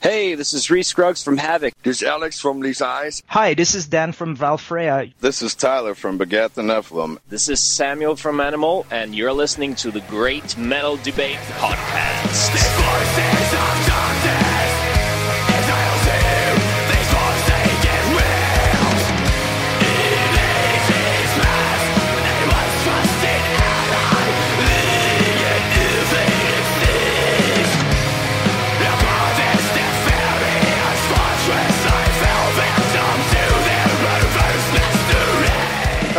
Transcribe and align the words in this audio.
Hey, 0.00 0.34
this 0.34 0.54
is 0.54 0.70
Reese 0.70 0.88
Scruggs 0.88 1.22
from 1.22 1.36
Havoc. 1.36 1.74
This 1.82 2.00
is 2.00 2.08
Alex 2.08 2.40
from 2.40 2.60
Lisa 2.60 2.86
Eyes. 2.86 3.22
Hi, 3.26 3.52
this 3.52 3.74
is 3.74 3.86
Dan 3.86 4.12
from 4.12 4.34
Valfreya. 4.34 5.12
This 5.20 5.42
is 5.42 5.54
Tyler 5.54 5.94
from 5.94 6.16
Begat 6.16 6.54
the 6.54 6.62
Nephilim. 6.62 7.18
This 7.28 7.50
is 7.50 7.60
Samuel 7.60 8.16
from 8.16 8.40
Animal, 8.40 8.86
and 8.90 9.14
you're 9.14 9.34
listening 9.34 9.74
to 9.74 9.90
the 9.90 10.00
Great 10.00 10.56
Metal 10.56 10.96
Debate 10.96 11.36
Podcast. 11.58 13.39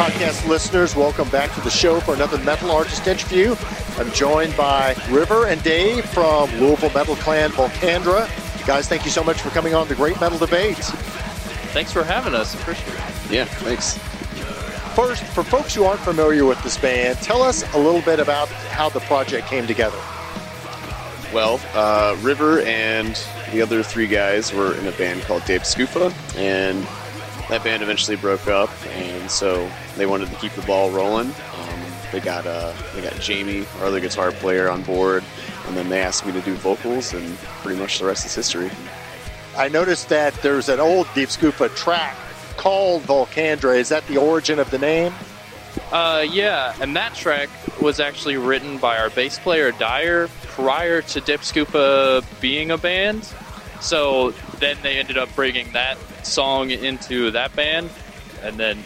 Podcast 0.01 0.47
listeners, 0.47 0.95
welcome 0.95 1.29
back 1.29 1.53
to 1.53 1.61
the 1.61 1.69
show 1.69 1.99
for 1.99 2.15
another 2.15 2.39
Metal 2.39 2.71
Artist 2.71 3.05
interview. 3.05 3.55
I'm 3.99 4.11
joined 4.13 4.57
by 4.57 4.95
River 5.11 5.45
and 5.45 5.61
Dave 5.61 6.03
from 6.05 6.49
Louisville 6.59 6.89
Metal 6.89 7.15
Clan 7.17 7.51
Volcandra. 7.51 8.27
Guys, 8.65 8.87
thank 8.87 9.05
you 9.05 9.11
so 9.11 9.23
much 9.23 9.39
for 9.39 9.51
coming 9.51 9.75
on 9.75 9.87
the 9.87 9.93
Great 9.93 10.19
Metal 10.19 10.39
Debate. 10.39 10.77
Thanks 10.77 11.91
for 11.91 12.03
having 12.03 12.33
us. 12.33 12.55
Appreciate 12.55 12.95
it. 12.95 13.31
Yeah, 13.31 13.45
thanks. 13.45 13.99
First, 14.95 15.21
for 15.21 15.43
folks 15.43 15.75
who 15.75 15.83
aren't 15.83 16.01
familiar 16.01 16.45
with 16.45 16.63
this 16.63 16.79
band, 16.79 17.19
tell 17.19 17.43
us 17.43 17.63
a 17.75 17.77
little 17.77 18.01
bit 18.01 18.19
about 18.19 18.49
how 18.49 18.89
the 18.89 19.01
project 19.01 19.49
came 19.49 19.67
together. 19.67 19.99
Well, 21.31 21.61
uh, 21.75 22.17
River 22.21 22.61
and 22.61 23.23
the 23.51 23.61
other 23.61 23.83
three 23.83 24.07
guys 24.07 24.51
were 24.51 24.73
in 24.73 24.87
a 24.87 24.93
band 24.93 25.21
called 25.21 25.45
Dave 25.45 25.61
Scoofa, 25.61 26.11
and 26.35 26.87
that 27.49 27.63
band 27.63 27.83
eventually 27.83 28.17
broke 28.17 28.47
up, 28.47 28.71
and 28.87 29.29
so 29.29 29.69
they 29.97 30.05
wanted 30.05 30.29
to 30.29 30.35
keep 30.35 30.53
the 30.53 30.61
ball 30.63 30.91
rolling. 30.91 31.27
Um, 31.27 31.81
they 32.11 32.19
got 32.19 32.45
uh, 32.45 32.73
they 32.93 33.01
got 33.01 33.13
Jamie, 33.19 33.65
our 33.79 33.85
other 33.85 33.99
guitar 33.99 34.31
player, 34.31 34.69
on 34.69 34.83
board, 34.83 35.23
and 35.67 35.77
then 35.77 35.89
they 35.89 36.01
asked 36.01 36.25
me 36.25 36.31
to 36.33 36.41
do 36.41 36.53
vocals, 36.55 37.13
and 37.13 37.37
pretty 37.63 37.79
much 37.79 37.99
the 37.99 38.05
rest 38.05 38.25
is 38.25 38.35
history. 38.35 38.69
I 39.57 39.67
noticed 39.67 40.09
that 40.09 40.33
there's 40.41 40.69
an 40.69 40.79
old 40.79 41.07
Deep 41.13 41.29
Scoopa 41.29 41.75
track 41.75 42.15
called 42.57 43.03
Volcandra. 43.03 43.77
Is 43.77 43.89
that 43.89 44.05
the 44.07 44.17
origin 44.17 44.59
of 44.59 44.69
the 44.71 44.77
name? 44.77 45.13
Uh, 45.91 46.25
yeah, 46.29 46.75
and 46.81 46.95
that 46.95 47.13
track 47.15 47.49
was 47.81 47.99
actually 47.99 48.37
written 48.37 48.77
by 48.77 48.97
our 48.97 49.09
bass 49.09 49.39
player 49.39 49.71
Dyer 49.71 50.29
prior 50.43 51.01
to 51.01 51.21
Deep 51.21 51.41
Scoopa 51.41 52.23
being 52.41 52.71
a 52.71 52.77
band. 52.77 53.29
So 53.81 54.31
then 54.59 54.77
they 54.83 54.99
ended 54.99 55.17
up 55.17 55.33
bringing 55.35 55.71
that 55.73 55.97
song 56.25 56.71
into 56.71 57.31
that 57.31 57.55
band, 57.55 57.89
and 58.41 58.57
then 58.57 58.83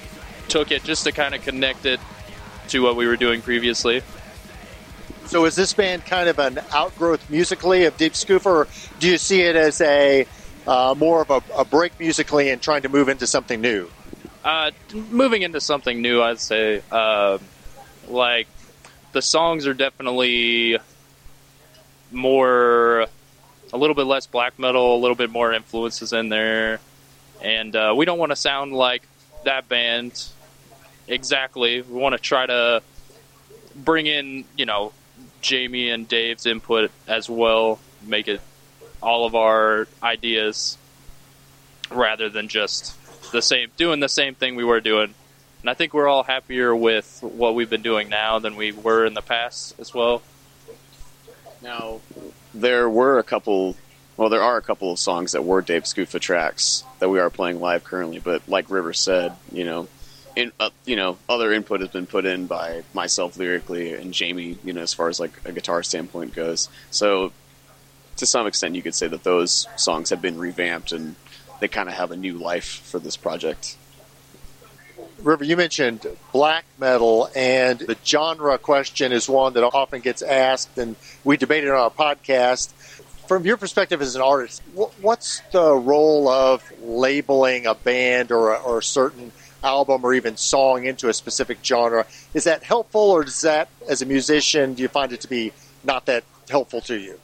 took 0.47 0.71
it 0.71 0.83
just 0.83 1.03
to 1.05 1.11
kind 1.11 1.35
of 1.35 1.41
connect 1.41 1.85
it 1.85 1.99
to 2.69 2.79
what 2.79 2.95
we 2.95 3.07
were 3.07 3.17
doing 3.17 3.41
previously. 3.41 4.01
So 5.25 5.45
is 5.45 5.55
this 5.55 5.73
band 5.73 6.05
kind 6.05 6.29
of 6.29 6.37
an 6.37 6.59
outgrowth 6.71 7.29
musically 7.29 7.85
of 7.85 7.97
Deep 7.97 8.13
Scoopa, 8.13 8.45
or 8.45 8.67
do 8.99 9.09
you 9.09 9.17
see 9.17 9.41
it 9.41 9.55
as 9.55 9.81
a 9.81 10.27
uh, 10.67 10.95
more 10.97 11.21
of 11.21 11.29
a, 11.29 11.41
a, 11.55 11.65
break 11.65 11.99
musically 11.99 12.49
and 12.49 12.61
trying 12.61 12.83
to 12.83 12.89
move 12.89 13.09
into 13.09 13.27
something 13.27 13.59
new? 13.59 13.89
Uh, 14.43 14.71
moving 14.93 15.41
into 15.41 15.59
something 15.61 16.01
new, 16.01 16.21
I'd 16.21 16.39
say. 16.39 16.81
Uh, 16.91 17.39
like 18.07 18.47
the 19.11 19.21
songs 19.21 19.65
are 19.67 19.73
definitely 19.73 20.77
more, 22.11 23.07
a 23.73 23.77
little 23.77 23.95
bit 23.95 24.05
less 24.05 24.27
black 24.27 24.59
metal, 24.59 24.95
a 24.95 24.99
little 24.99 25.15
bit 25.15 25.31
more 25.31 25.53
influences 25.53 26.13
in 26.13 26.29
there, 26.29 26.79
and 27.41 27.75
uh, 27.75 27.93
we 27.95 28.05
don't 28.05 28.19
want 28.19 28.31
to 28.31 28.35
sound 28.35 28.73
like 28.73 29.03
that 29.43 29.67
band 29.67 30.27
exactly. 31.07 31.81
We 31.81 31.99
want 31.99 32.13
to 32.13 32.19
try 32.19 32.45
to 32.45 32.81
bring 33.75 34.07
in, 34.07 34.45
you 34.57 34.65
know, 34.65 34.93
Jamie 35.41 35.89
and 35.89 36.07
Dave's 36.07 36.45
input 36.45 36.91
as 37.07 37.29
well, 37.29 37.79
make 38.01 38.27
it 38.27 38.41
all 39.01 39.25
of 39.25 39.35
our 39.35 39.87
ideas 40.01 40.77
rather 41.91 42.29
than 42.29 42.47
just 42.47 42.95
the 43.31 43.41
same 43.41 43.69
doing 43.77 43.99
the 43.99 44.09
same 44.09 44.33
thing 44.33 44.55
we 44.55 44.63
were 44.63 44.81
doing. 44.81 45.13
And 45.61 45.69
I 45.69 45.73
think 45.73 45.93
we're 45.93 46.07
all 46.07 46.23
happier 46.23 46.75
with 46.75 47.19
what 47.21 47.55
we've 47.55 47.69
been 47.69 47.81
doing 47.81 48.09
now 48.09 48.39
than 48.39 48.55
we 48.55 48.71
were 48.71 49.05
in 49.05 49.13
the 49.13 49.21
past 49.21 49.79
as 49.79 49.93
well. 49.93 50.21
Now, 51.61 52.01
there 52.53 52.89
were 52.89 53.19
a 53.19 53.23
couple 53.23 53.75
well, 54.17 54.29
there 54.29 54.41
are 54.41 54.57
a 54.57 54.61
couple 54.61 54.91
of 54.91 54.99
songs 54.99 55.33
that 55.33 55.43
were 55.43 55.61
Dave 55.61 55.83
Scoofa 55.83 56.19
tracks 56.19 56.83
that 56.99 57.09
we 57.09 57.19
are 57.19 57.29
playing 57.29 57.59
live 57.59 57.83
currently, 57.83 58.19
but 58.19 58.47
like 58.47 58.69
River 58.69 58.93
said, 58.93 59.33
you 59.51 59.65
know, 59.65 59.87
in, 60.35 60.51
uh, 60.59 60.69
you 60.85 60.95
know, 60.95 61.17
other 61.29 61.51
input 61.51 61.81
has 61.81 61.89
been 61.89 62.05
put 62.05 62.25
in 62.25 62.47
by 62.47 62.83
myself 62.93 63.37
lyrically 63.37 63.93
and 63.93 64.13
Jamie, 64.13 64.57
you 64.63 64.73
know, 64.73 64.81
as 64.81 64.93
far 64.93 65.09
as 65.09 65.19
like 65.19 65.33
a 65.45 65.51
guitar 65.51 65.83
standpoint 65.83 66.33
goes. 66.33 66.69
So, 66.91 67.31
to 68.17 68.25
some 68.25 68.47
extent, 68.47 68.75
you 68.75 68.81
could 68.81 68.95
say 68.95 69.07
that 69.07 69.23
those 69.23 69.67
songs 69.75 70.09
have 70.09 70.21
been 70.21 70.37
revamped 70.37 70.91
and 70.91 71.15
they 71.59 71.67
kind 71.67 71.89
of 71.89 71.95
have 71.95 72.11
a 72.11 72.15
new 72.15 72.33
life 72.33 72.65
for 72.65 72.99
this 72.99 73.17
project. 73.17 73.77
River, 75.19 75.43
you 75.43 75.57
mentioned 75.57 76.05
black 76.31 76.65
metal, 76.77 77.29
and 77.35 77.79
the 77.79 77.97
genre 78.05 78.57
question 78.57 79.11
is 79.11 79.27
one 79.27 79.53
that 79.53 79.63
often 79.63 80.01
gets 80.01 80.21
asked, 80.21 80.77
and 80.77 80.95
we 81.23 81.35
debated 81.35 81.69
on 81.71 81.77
our 81.77 81.89
podcast 81.89 82.73
from 83.27 83.45
your 83.45 83.57
perspective 83.57 84.01
as 84.01 84.15
an 84.15 84.21
artist, 84.21 84.61
what's 85.01 85.41
the 85.51 85.73
role 85.73 86.27
of 86.27 86.63
labeling 86.81 87.65
a 87.65 87.73
band 87.73 88.31
or 88.31 88.53
a, 88.53 88.57
or 88.57 88.79
a 88.79 88.83
certain 88.83 89.31
album 89.65 90.05
or 90.05 90.13
even 90.13 90.37
song 90.37 90.85
into 90.85 91.09
a 91.09 91.13
specific 91.13 91.57
genre? 91.63 92.05
Is 92.33 92.45
that 92.45 92.63
helpful, 92.63 93.01
or 93.01 93.23
does 93.23 93.41
that, 93.41 93.67
as 93.89 94.01
a 94.01 94.05
musician, 94.05 94.75
do 94.75 94.83
you 94.83 94.87
find 94.87 95.11
it 95.11 95.21
to 95.21 95.27
be 95.27 95.51
not 95.83 96.05
that 96.05 96.23
helpful 96.49 96.81
to 96.81 96.97
you? 96.97 97.19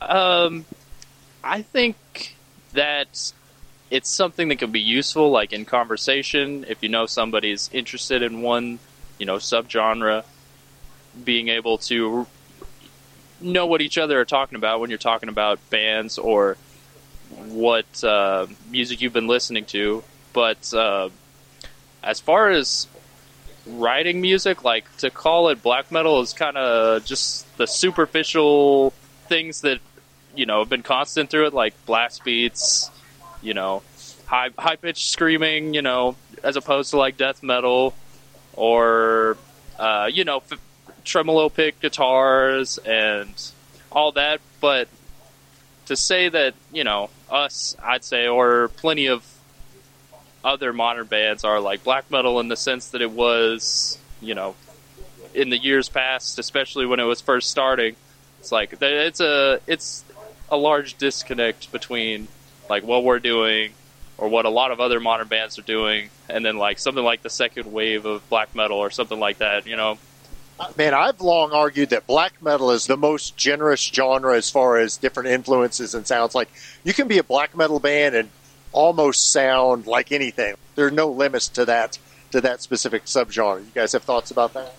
Um, 0.00 0.64
I 1.42 1.62
think 1.62 1.96
that 2.72 3.32
it's 3.90 4.10
something 4.10 4.48
that 4.48 4.56
can 4.56 4.72
be 4.72 4.80
useful, 4.80 5.30
like 5.30 5.52
in 5.52 5.64
conversation. 5.64 6.64
If 6.68 6.82
you 6.82 6.88
know 6.88 7.06
somebody's 7.06 7.70
interested 7.72 8.22
in 8.22 8.42
one, 8.42 8.78
you 9.18 9.26
know, 9.26 9.36
subgenre, 9.36 10.24
being 11.22 11.48
able 11.48 11.78
to 11.78 12.26
know 13.40 13.66
what 13.66 13.80
each 13.80 13.98
other 13.98 14.18
are 14.20 14.24
talking 14.24 14.56
about 14.56 14.80
when 14.80 14.90
you're 14.90 14.98
talking 14.98 15.28
about 15.28 15.58
bands 15.70 16.18
or 16.18 16.56
what 17.48 18.02
uh, 18.02 18.46
music 18.70 19.00
you've 19.00 19.12
been 19.12 19.26
listening 19.26 19.64
to. 19.66 20.02
But 20.34 20.74
uh, 20.74 21.08
as 22.02 22.20
far 22.20 22.50
as 22.50 22.86
writing 23.66 24.20
music, 24.20 24.62
like 24.64 24.94
to 24.98 25.08
call 25.08 25.48
it 25.48 25.62
black 25.62 25.90
metal 25.90 26.20
is 26.20 26.34
kind 26.34 26.58
of 26.58 27.06
just 27.06 27.56
the 27.56 27.66
superficial 27.66 28.90
things 29.28 29.62
that 29.62 29.78
you 30.36 30.44
know 30.44 30.58
have 30.58 30.68
been 30.68 30.82
constant 30.82 31.30
through 31.30 31.46
it, 31.46 31.54
like 31.54 31.72
blast 31.86 32.22
beats, 32.24 32.90
you 33.42 33.54
know, 33.54 33.82
high 34.26 34.50
high 34.58 34.76
pitched 34.76 35.08
screaming, 35.08 35.72
you 35.72 35.80
know, 35.80 36.16
as 36.42 36.56
opposed 36.56 36.90
to 36.90 36.98
like 36.98 37.16
death 37.16 37.42
metal 37.42 37.94
or 38.52 39.38
uh, 39.78 40.10
you 40.12 40.24
know 40.24 40.38
f- 40.38 40.60
tremolo 41.04 41.48
pick 41.48 41.80
guitars 41.80 42.78
and 42.78 43.32
all 43.92 44.12
that, 44.12 44.40
but 44.60 44.88
to 45.86 45.96
say 45.96 46.28
that, 46.28 46.54
you 46.72 46.84
know, 46.84 47.10
us, 47.30 47.76
I'd 47.82 48.04
say, 48.04 48.26
or 48.26 48.68
plenty 48.68 49.06
of 49.06 49.22
other 50.44 50.72
modern 50.72 51.06
bands 51.06 51.42
are 51.42 51.60
like 51.60 51.82
black 51.82 52.10
metal 52.10 52.38
in 52.38 52.48
the 52.48 52.56
sense 52.56 52.90
that 52.90 53.02
it 53.02 53.10
was, 53.10 53.98
you 54.20 54.34
know, 54.34 54.54
in 55.34 55.50
the 55.50 55.58
years 55.58 55.88
past, 55.88 56.38
especially 56.38 56.86
when 56.86 57.00
it 57.00 57.04
was 57.04 57.20
first 57.20 57.50
starting. 57.50 57.96
It's 58.40 58.52
like 58.52 58.74
it's 58.80 59.20
a 59.20 59.60
it's 59.66 60.04
a 60.50 60.56
large 60.56 60.96
disconnect 60.98 61.72
between 61.72 62.28
like 62.68 62.84
what 62.84 63.02
we're 63.02 63.18
doing 63.18 63.72
or 64.18 64.28
what 64.28 64.44
a 64.44 64.50
lot 64.50 64.70
of 64.70 64.80
other 64.80 65.00
modern 65.00 65.26
bands 65.26 65.58
are 65.58 65.62
doing, 65.62 66.10
and 66.28 66.44
then 66.44 66.56
like 66.56 66.78
something 66.78 67.02
like 67.02 67.22
the 67.22 67.30
second 67.30 67.72
wave 67.72 68.04
of 68.04 68.28
black 68.28 68.54
metal 68.54 68.78
or 68.78 68.90
something 68.90 69.18
like 69.18 69.38
that. 69.38 69.66
You 69.66 69.76
know, 69.76 69.98
Man, 70.76 70.94
I've 70.94 71.20
long 71.20 71.52
argued 71.52 71.90
that 71.90 72.06
black 72.06 72.40
metal 72.40 72.70
is 72.70 72.86
the 72.86 72.96
most 72.96 73.36
generous 73.36 73.80
genre 73.80 74.36
as 74.36 74.50
far 74.50 74.78
as 74.78 74.96
different 74.96 75.30
influences 75.30 75.94
and 75.94 76.06
sounds. 76.06 76.34
Like 76.34 76.48
you 76.84 76.94
can 76.94 77.08
be 77.08 77.18
a 77.18 77.24
black 77.24 77.56
metal 77.56 77.80
band 77.80 78.14
and 78.14 78.30
almost 78.74 79.32
sound 79.32 79.86
like 79.86 80.12
anything. 80.12 80.56
There 80.74 80.86
are 80.86 80.90
no 80.90 81.10
limits 81.10 81.48
to 81.50 81.64
that 81.64 81.98
to 82.32 82.40
that 82.42 82.60
specific 82.60 83.04
subgenre. 83.04 83.60
You 83.60 83.70
guys 83.74 83.92
have 83.92 84.02
thoughts 84.02 84.30
about 84.30 84.52
that? 84.54 84.74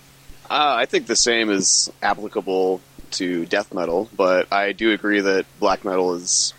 Uh, 0.49 0.75
I 0.77 0.85
think 0.85 1.07
the 1.07 1.15
same 1.15 1.49
is 1.49 1.91
applicable 2.03 2.81
to 3.11 3.45
death 3.45 3.73
metal, 3.73 4.09
but 4.15 4.51
I 4.51 4.73
do 4.73 4.91
agree 4.91 5.21
that 5.21 5.45
black 5.59 5.85
metal 5.85 6.13
is 6.15 6.53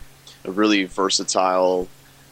a 0.45 0.51
really 0.51 0.85
versatile 0.85 1.87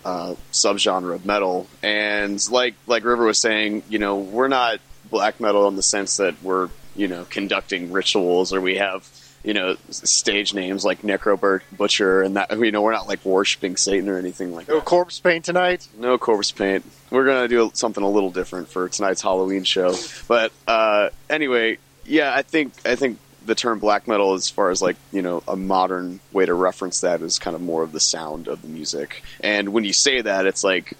uh, 0.04 0.34
subgenre 0.50 1.14
of 1.14 1.26
metal. 1.26 1.68
And 1.82 2.40
like 2.50 2.74
like 2.86 3.04
River 3.04 3.26
was 3.26 3.38
saying, 3.38 3.84
you 3.88 3.98
know, 3.98 4.18
we're 4.18 4.48
not 4.48 4.80
black 5.10 5.38
metal 5.40 5.68
in 5.68 5.76
the 5.76 5.82
sense 5.82 6.16
that 6.16 6.42
we're 6.42 6.70
you 6.96 7.08
know 7.08 7.24
conducting 7.24 7.92
rituals 7.92 8.52
or 8.52 8.60
we 8.60 8.76
have 8.76 9.08
you 9.44 9.52
know, 9.52 9.76
stage 9.90 10.54
names 10.54 10.84
like 10.84 11.02
Necro 11.02 11.38
Bur- 11.38 11.62
Butcher, 11.70 12.22
and 12.22 12.36
that 12.36 12.58
you 12.58 12.72
know, 12.72 12.82
we're 12.82 12.92
not 12.92 13.06
like 13.06 13.24
worshiping 13.24 13.76
Satan 13.76 14.08
or 14.08 14.18
anything 14.18 14.54
like 14.54 14.66
No 14.68 14.74
that. 14.74 14.80
No 14.80 14.84
corpse 14.84 15.20
paint 15.20 15.44
tonight. 15.44 15.86
No 15.98 16.16
corpse 16.18 16.50
paint. 16.50 16.84
We're 17.10 17.26
gonna 17.26 17.46
do 17.46 17.70
something 17.74 18.02
a 18.02 18.10
little 18.10 18.30
different 18.30 18.68
for 18.68 18.88
tonight's 18.88 19.20
Halloween 19.22 19.64
show. 19.64 19.94
But 20.26 20.50
uh, 20.66 21.10
anyway, 21.28 21.78
yeah, 22.06 22.34
I 22.34 22.42
think 22.42 22.72
I 22.86 22.96
think 22.96 23.18
the 23.44 23.54
term 23.54 23.78
black 23.78 24.08
metal, 24.08 24.32
as 24.32 24.48
far 24.48 24.70
as 24.70 24.80
like 24.80 24.96
you 25.12 25.20
know, 25.20 25.42
a 25.46 25.56
modern 25.56 26.20
way 26.32 26.46
to 26.46 26.54
reference 26.54 27.02
that 27.02 27.20
is 27.20 27.38
kind 27.38 27.54
of 27.54 27.60
more 27.60 27.82
of 27.82 27.92
the 27.92 28.00
sound 28.00 28.48
of 28.48 28.62
the 28.62 28.68
music. 28.68 29.22
And 29.40 29.74
when 29.74 29.84
you 29.84 29.92
say 29.92 30.22
that, 30.22 30.46
it's 30.46 30.64
like 30.64 30.94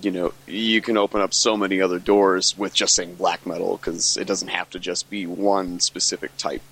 you 0.00 0.10
know 0.10 0.32
you 0.46 0.80
can 0.80 0.96
open 0.96 1.20
up 1.20 1.34
so 1.34 1.56
many 1.56 1.80
other 1.80 1.98
doors 1.98 2.56
with 2.56 2.72
just 2.72 2.94
saying 2.94 3.16
black 3.16 3.46
metal 3.46 3.76
because 3.76 4.16
it 4.16 4.26
doesn't 4.26 4.48
have 4.48 4.70
to 4.70 4.78
just 4.78 5.10
be 5.10 5.26
one 5.26 5.78
specific 5.80 6.36
type. 6.38 6.62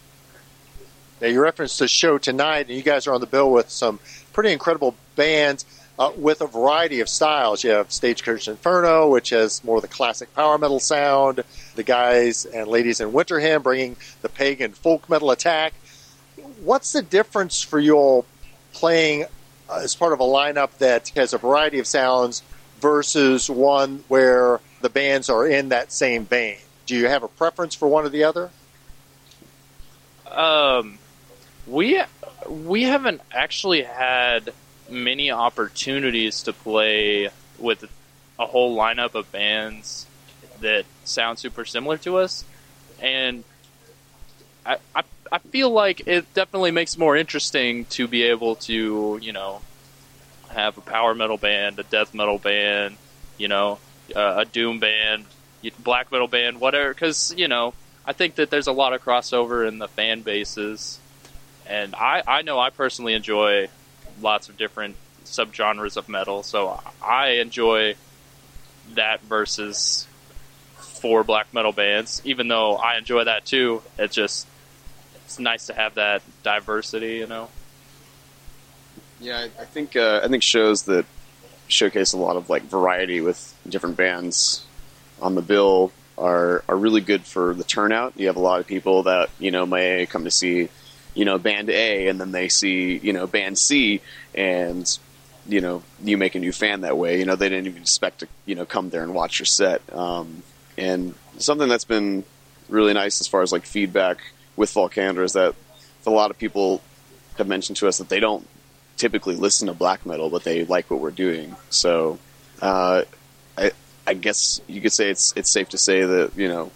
Now, 1.20 1.28
you 1.28 1.40
referenced 1.40 1.78
the 1.78 1.88
show 1.88 2.18
tonight, 2.18 2.66
and 2.68 2.76
you 2.76 2.82
guys 2.82 3.06
are 3.06 3.14
on 3.14 3.20
the 3.20 3.26
bill 3.26 3.50
with 3.50 3.70
some 3.70 4.00
pretty 4.32 4.52
incredible 4.52 4.94
bands 5.16 5.64
uh, 5.98 6.10
with 6.16 6.40
a 6.40 6.46
variety 6.46 7.00
of 7.00 7.08
styles. 7.08 7.62
You 7.62 7.70
have 7.70 7.92
Stagecoach 7.92 8.48
Inferno, 8.48 9.08
which 9.08 9.30
has 9.30 9.62
more 9.62 9.76
of 9.76 9.82
the 9.82 9.88
classic 9.88 10.34
power 10.34 10.58
metal 10.58 10.80
sound. 10.80 11.44
The 11.76 11.82
guys 11.82 12.44
and 12.44 12.66
ladies 12.66 13.00
in 13.00 13.12
Winterhym 13.12 13.62
bringing 13.62 13.96
the 14.22 14.28
pagan 14.28 14.72
folk 14.72 15.08
metal 15.08 15.30
attack. 15.30 15.74
What's 16.62 16.92
the 16.92 17.02
difference 17.02 17.62
for 17.62 17.78
you 17.78 17.94
all 17.94 18.26
playing 18.72 19.24
uh, 19.68 19.80
as 19.82 19.94
part 19.94 20.12
of 20.12 20.20
a 20.20 20.24
lineup 20.24 20.78
that 20.78 21.10
has 21.10 21.32
a 21.32 21.38
variety 21.38 21.78
of 21.78 21.86
sounds 21.86 22.42
versus 22.80 23.48
one 23.48 24.04
where 24.08 24.60
the 24.80 24.90
bands 24.90 25.30
are 25.30 25.46
in 25.46 25.68
that 25.68 25.92
same 25.92 26.24
vein? 26.24 26.58
Do 26.86 26.96
you 26.96 27.06
have 27.06 27.22
a 27.22 27.28
preference 27.28 27.74
for 27.74 27.88
one 27.88 28.04
or 28.04 28.08
the 28.08 28.24
other? 28.24 28.50
Um, 30.30 30.98
we 31.66 32.02
we 32.48 32.82
haven't 32.82 33.20
actually 33.32 33.82
had 33.82 34.52
many 34.88 35.30
opportunities 35.30 36.42
to 36.42 36.52
play 36.52 37.30
with 37.58 37.84
a 38.38 38.46
whole 38.46 38.76
lineup 38.76 39.14
of 39.14 39.30
bands 39.32 40.06
that 40.60 40.84
sound 41.04 41.38
super 41.38 41.64
similar 41.64 41.98
to 41.98 42.18
us, 42.18 42.44
and 43.00 43.44
I 44.64 44.76
I, 44.94 45.02
I 45.32 45.38
feel 45.38 45.70
like 45.70 46.06
it 46.06 46.32
definitely 46.34 46.70
makes 46.70 46.94
it 46.94 46.98
more 46.98 47.16
interesting 47.16 47.86
to 47.86 48.06
be 48.06 48.24
able 48.24 48.56
to 48.56 49.18
you 49.22 49.32
know 49.32 49.62
have 50.48 50.78
a 50.78 50.80
power 50.80 51.14
metal 51.14 51.36
band, 51.36 51.78
a 51.78 51.82
death 51.82 52.14
metal 52.14 52.38
band, 52.38 52.96
you 53.38 53.48
know, 53.48 53.78
uh, 54.14 54.34
a 54.38 54.44
doom 54.44 54.78
band, 54.78 55.24
black 55.80 56.12
metal 56.12 56.28
band, 56.28 56.60
whatever. 56.60 56.92
Because 56.94 57.34
you 57.36 57.48
know, 57.48 57.74
I 58.06 58.12
think 58.12 58.36
that 58.36 58.50
there's 58.50 58.66
a 58.66 58.72
lot 58.72 58.92
of 58.92 59.04
crossover 59.04 59.66
in 59.66 59.78
the 59.78 59.88
fan 59.88 60.22
bases, 60.22 60.98
and 61.66 61.94
I 61.94 62.22
I 62.26 62.42
know 62.42 62.58
I 62.58 62.70
personally 62.70 63.14
enjoy 63.14 63.68
lots 64.20 64.48
of 64.48 64.56
different 64.56 64.96
subgenres 65.24 65.96
of 65.96 66.08
metal, 66.08 66.42
so 66.42 66.80
I 67.02 67.40
enjoy 67.40 67.96
that 68.94 69.22
versus 69.22 70.06
four 70.76 71.24
black 71.24 71.52
metal 71.52 71.72
bands. 71.72 72.20
Even 72.24 72.48
though 72.48 72.76
I 72.76 72.96
enjoy 72.96 73.24
that 73.24 73.44
too, 73.44 73.82
it 73.98 74.10
just 74.10 74.46
it's 75.24 75.38
nice 75.38 75.66
to 75.66 75.74
have 75.74 75.94
that 75.94 76.22
diversity, 76.42 77.16
you 77.16 77.26
know. 77.26 77.48
Yeah, 79.20 79.38
I, 79.38 79.62
I 79.62 79.64
think 79.64 79.96
uh, 79.96 80.20
I 80.22 80.28
think 80.28 80.42
shows 80.42 80.84
that 80.84 81.06
showcase 81.68 82.12
a 82.12 82.18
lot 82.18 82.36
of 82.36 82.50
like 82.50 82.62
variety 82.64 83.20
with 83.20 83.56
different 83.68 83.96
bands 83.96 84.64
on 85.20 85.34
the 85.34 85.42
bill 85.42 85.92
are 86.18 86.62
are 86.68 86.76
really 86.76 87.00
good 87.00 87.24
for 87.24 87.54
the 87.54 87.64
turnout. 87.64 88.14
You 88.16 88.26
have 88.26 88.36
a 88.36 88.40
lot 88.40 88.60
of 88.60 88.66
people 88.66 89.04
that 89.04 89.30
you 89.38 89.50
know 89.50 89.66
may 89.66 90.06
come 90.06 90.24
to 90.24 90.30
see 90.30 90.68
you 91.14 91.24
know 91.24 91.38
band 91.38 91.70
A 91.70 92.08
and 92.08 92.20
then 92.20 92.32
they 92.32 92.48
see 92.48 92.96
you 92.98 93.12
know 93.12 93.26
band 93.26 93.58
C 93.58 94.00
and 94.34 94.98
you 95.46 95.60
know 95.60 95.82
you 96.02 96.16
make 96.16 96.34
a 96.34 96.40
new 96.40 96.52
fan 96.52 96.82
that 96.82 96.96
way. 96.96 97.18
You 97.18 97.24
know 97.24 97.36
they 97.36 97.48
didn't 97.48 97.66
even 97.66 97.82
expect 97.82 98.20
to 98.20 98.28
you 98.46 98.54
know 98.54 98.64
come 98.64 98.90
there 98.90 99.02
and 99.02 99.14
watch 99.14 99.38
your 99.38 99.46
set. 99.46 99.82
Um, 99.92 100.42
and 100.76 101.14
something 101.38 101.68
that's 101.68 101.84
been 101.84 102.24
really 102.68 102.94
nice 102.94 103.20
as 103.20 103.28
far 103.28 103.42
as 103.42 103.52
like 103.52 103.64
feedback 103.64 104.18
with 104.56 104.72
Volcandra 104.72 105.24
is 105.24 105.34
that 105.34 105.54
a 106.06 106.10
lot 106.10 106.30
of 106.30 106.38
people 106.38 106.82
have 107.38 107.48
mentioned 107.48 107.76
to 107.78 107.88
us 107.88 107.98
that 107.98 108.08
they 108.08 108.20
don't 108.20 108.46
typically 108.96 109.34
listen 109.36 109.68
to 109.68 109.74
black 109.74 110.06
metal, 110.06 110.30
but 110.30 110.44
they 110.44 110.64
like 110.64 110.90
what 110.90 111.00
we're 111.00 111.10
doing. 111.10 111.56
So, 111.70 112.18
uh, 112.62 113.02
I 113.56 113.72
I 114.06 114.14
guess 114.14 114.60
you 114.66 114.80
could 114.80 114.92
say 114.92 115.10
it's 115.10 115.32
it's 115.36 115.50
safe 115.50 115.70
to 115.70 115.78
say 115.78 116.04
that 116.04 116.32
you 116.36 116.48
know 116.48 116.70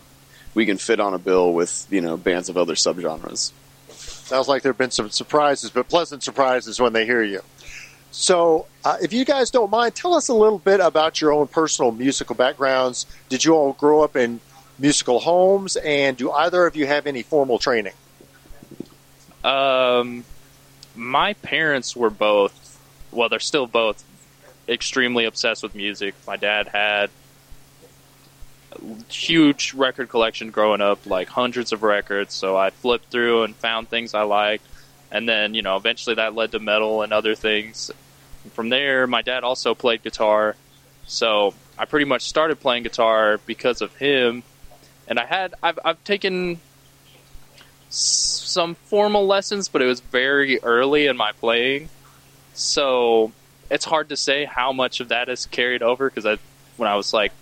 we 0.54 0.66
can 0.66 0.78
fit 0.78 1.00
on 1.00 1.14
a 1.14 1.18
bill 1.18 1.52
with 1.52 1.86
you 1.90 2.00
know 2.00 2.16
bands 2.16 2.48
of 2.48 2.56
other 2.56 2.74
subgenres. 2.74 3.52
Sounds 4.28 4.46
like 4.46 4.60
there 4.60 4.72
have 4.72 4.78
been 4.78 4.90
some 4.90 5.08
surprises, 5.08 5.70
but 5.70 5.88
pleasant 5.88 6.22
surprises 6.22 6.78
when 6.78 6.92
they 6.92 7.06
hear 7.06 7.22
you. 7.22 7.40
So, 8.10 8.66
uh, 8.84 8.98
if 9.00 9.10
you 9.10 9.24
guys 9.24 9.50
don't 9.50 9.70
mind, 9.70 9.94
tell 9.94 10.12
us 10.12 10.28
a 10.28 10.34
little 10.34 10.58
bit 10.58 10.80
about 10.80 11.18
your 11.18 11.32
own 11.32 11.46
personal 11.46 11.92
musical 11.92 12.36
backgrounds. 12.36 13.06
Did 13.30 13.42
you 13.42 13.54
all 13.54 13.72
grow 13.72 14.02
up 14.02 14.16
in 14.16 14.40
musical 14.78 15.18
homes, 15.18 15.76
and 15.76 16.14
do 16.14 16.30
either 16.30 16.66
of 16.66 16.76
you 16.76 16.86
have 16.86 17.06
any 17.06 17.22
formal 17.22 17.58
training? 17.58 17.94
Um, 19.42 20.24
my 20.94 21.32
parents 21.32 21.96
were 21.96 22.10
both, 22.10 22.78
well, 23.10 23.30
they're 23.30 23.40
still 23.40 23.66
both 23.66 24.04
extremely 24.68 25.24
obsessed 25.24 25.62
with 25.62 25.74
music. 25.74 26.14
My 26.26 26.36
dad 26.36 26.68
had 26.68 27.08
huge 29.08 29.74
record 29.74 30.08
collection 30.08 30.50
growing 30.50 30.80
up, 30.80 31.06
like 31.06 31.28
hundreds 31.28 31.72
of 31.72 31.82
records. 31.82 32.34
So 32.34 32.56
I 32.56 32.70
flipped 32.70 33.10
through 33.10 33.44
and 33.44 33.54
found 33.56 33.88
things 33.88 34.14
I 34.14 34.22
liked, 34.22 34.64
and 35.10 35.28
then 35.28 35.54
you 35.54 35.62
know 35.62 35.76
eventually 35.76 36.16
that 36.16 36.34
led 36.34 36.52
to 36.52 36.58
metal 36.58 37.02
and 37.02 37.12
other 37.12 37.34
things. 37.34 37.90
From 38.52 38.68
there, 38.68 39.06
my 39.06 39.22
dad 39.22 39.44
also 39.44 39.74
played 39.74 40.02
guitar, 40.02 40.56
so 41.06 41.54
I 41.78 41.84
pretty 41.84 42.06
much 42.06 42.28
started 42.28 42.60
playing 42.60 42.82
guitar 42.84 43.40
because 43.46 43.80
of 43.80 43.94
him. 43.96 44.42
And 45.06 45.18
I 45.18 45.24
had 45.24 45.54
I've 45.62 45.78
I've 45.84 46.02
taken 46.04 46.60
some 47.90 48.74
formal 48.74 49.26
lessons, 49.26 49.68
but 49.68 49.80
it 49.80 49.86
was 49.86 50.00
very 50.00 50.60
early 50.62 51.06
in 51.06 51.16
my 51.16 51.32
playing, 51.32 51.88
so 52.54 53.32
it's 53.70 53.84
hard 53.84 54.10
to 54.10 54.16
say 54.16 54.44
how 54.44 54.72
much 54.72 55.00
of 55.00 55.08
that 55.08 55.28
is 55.28 55.46
carried 55.46 55.82
over 55.82 56.08
because 56.08 56.26
I 56.26 56.38
when 56.76 56.88
I 56.88 56.96
was 56.96 57.12
like 57.12 57.32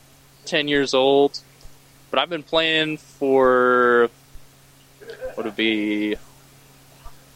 ten 0.46 0.68
years 0.68 0.94
old, 0.94 1.38
but 2.10 2.18
I've 2.18 2.30
been 2.30 2.42
playing 2.42 2.96
for 2.96 4.08
what 5.34 5.44
would 5.44 5.56
be 5.56 6.16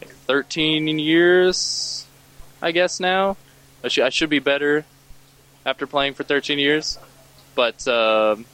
like 0.01 0.11
thirteen 0.11 0.99
years, 0.99 2.07
I 2.62 2.73
guess 2.73 3.01
now. 3.01 3.37
I 3.85 3.89
should 3.89 4.05
I 4.05 4.11
should 4.11 4.31
be 4.31 4.39
better 4.39 4.85
after 5.67 5.87
playing 5.87 6.14
for 6.14 6.25
thirteen 6.25 6.59
years, 6.59 6.99
but 7.55 7.87
um, 7.88 8.47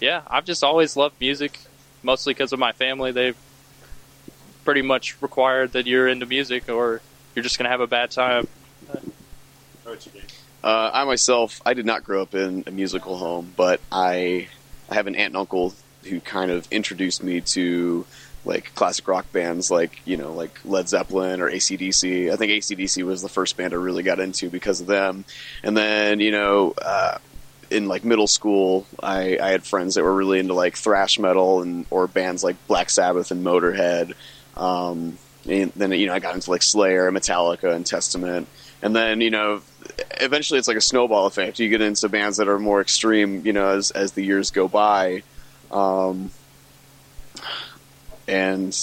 yeah, 0.00 0.22
I've 0.26 0.44
just 0.44 0.64
always 0.64 0.96
loved 0.96 1.20
music, 1.20 1.58
mostly 2.02 2.34
because 2.34 2.52
of 2.52 2.58
my 2.58 2.72
family. 2.72 3.12
They've 3.12 3.36
pretty 4.64 4.82
much 4.82 5.20
required 5.22 5.72
that 5.72 5.86
you're 5.86 6.08
into 6.08 6.26
music 6.26 6.68
or 6.68 7.00
you're 7.34 7.42
just 7.42 7.58
gonna 7.58 7.70
have 7.70 7.80
a 7.80 7.86
bad 7.86 8.10
time. 8.10 8.46
Uh, 10.62 10.90
I 10.92 11.04
myself, 11.04 11.60
I 11.64 11.74
did 11.74 11.86
not 11.86 12.04
grow 12.04 12.22
up 12.22 12.34
in 12.34 12.64
a 12.66 12.70
musical 12.70 13.16
home, 13.16 13.52
but 13.56 13.80
I, 13.90 14.48
I 14.88 14.94
have 14.94 15.06
an 15.06 15.14
aunt 15.14 15.28
and 15.28 15.36
uncle 15.36 15.74
who 16.04 16.20
kind 16.20 16.50
of 16.50 16.66
introduced 16.70 17.22
me 17.22 17.40
to 17.40 18.06
like 18.44 18.74
classic 18.74 19.06
rock 19.06 19.30
bands 19.32 19.70
like 19.70 20.00
you 20.06 20.16
know 20.16 20.32
like 20.32 20.58
Led 20.64 20.88
Zeppelin 20.88 21.40
or 21.40 21.50
ACDC. 21.50 22.32
I 22.32 22.36
think 22.36 22.52
ACDC 22.52 23.04
was 23.04 23.22
the 23.22 23.28
first 23.28 23.56
band 23.56 23.72
I 23.72 23.76
really 23.76 24.02
got 24.02 24.18
into 24.18 24.48
because 24.48 24.80
of 24.80 24.86
them. 24.86 25.24
And 25.62 25.76
then 25.76 26.20
you 26.20 26.30
know 26.30 26.74
uh, 26.80 27.18
in 27.70 27.86
like 27.86 28.04
middle 28.04 28.26
school, 28.26 28.86
I, 29.02 29.38
I 29.38 29.50
had 29.50 29.64
friends 29.64 29.94
that 29.94 30.02
were 30.02 30.14
really 30.14 30.38
into 30.38 30.54
like 30.54 30.76
thrash 30.76 31.18
metal 31.18 31.62
and 31.62 31.86
or 31.90 32.06
bands 32.06 32.42
like 32.42 32.56
Black 32.66 32.90
Sabbath 32.90 33.30
and 33.30 33.44
Motorhead. 33.44 34.14
Um, 34.56 35.18
and 35.48 35.72
then 35.76 35.92
you 35.92 36.06
know 36.06 36.14
I 36.14 36.18
got 36.18 36.34
into 36.34 36.50
like 36.50 36.62
Slayer, 36.62 37.08
and 37.08 37.16
Metallica, 37.16 37.74
and 37.74 37.86
Testament. 37.86 38.48
And 38.82 38.96
then 38.96 39.20
you 39.20 39.30
know 39.30 39.62
eventually 40.20 40.58
it's 40.58 40.68
like 40.68 40.76
a 40.76 40.82
snowball 40.82 41.26
effect. 41.26 41.58
You 41.58 41.68
get 41.68 41.80
into 41.80 42.08
bands 42.08 42.38
that 42.38 42.48
are 42.48 42.58
more 42.58 42.80
extreme, 42.80 43.44
you 43.44 43.52
know, 43.52 43.68
as 43.68 43.90
as 43.90 44.12
the 44.12 44.24
years 44.24 44.50
go 44.50 44.68
by. 44.68 45.22
Um, 45.70 46.30
and 48.26 48.76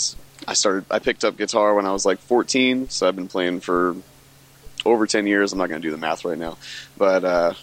I 0.47 0.53
started. 0.53 0.85
I 0.91 0.99
picked 0.99 1.23
up 1.23 1.37
guitar 1.37 1.73
when 1.75 1.85
I 1.85 1.91
was 1.91 2.05
like 2.05 2.19
14, 2.19 2.89
so 2.89 3.07
I've 3.07 3.15
been 3.15 3.27
playing 3.27 3.61
for 3.61 3.95
over 4.85 5.07
10 5.07 5.27
years. 5.27 5.51
I'm 5.51 5.59
not 5.59 5.69
going 5.69 5.81
to 5.81 5.87
do 5.87 5.91
the 5.91 5.97
math 5.97 6.25
right 6.25 6.37
now, 6.37 6.57
but 6.97 7.23
uh, 7.23 7.53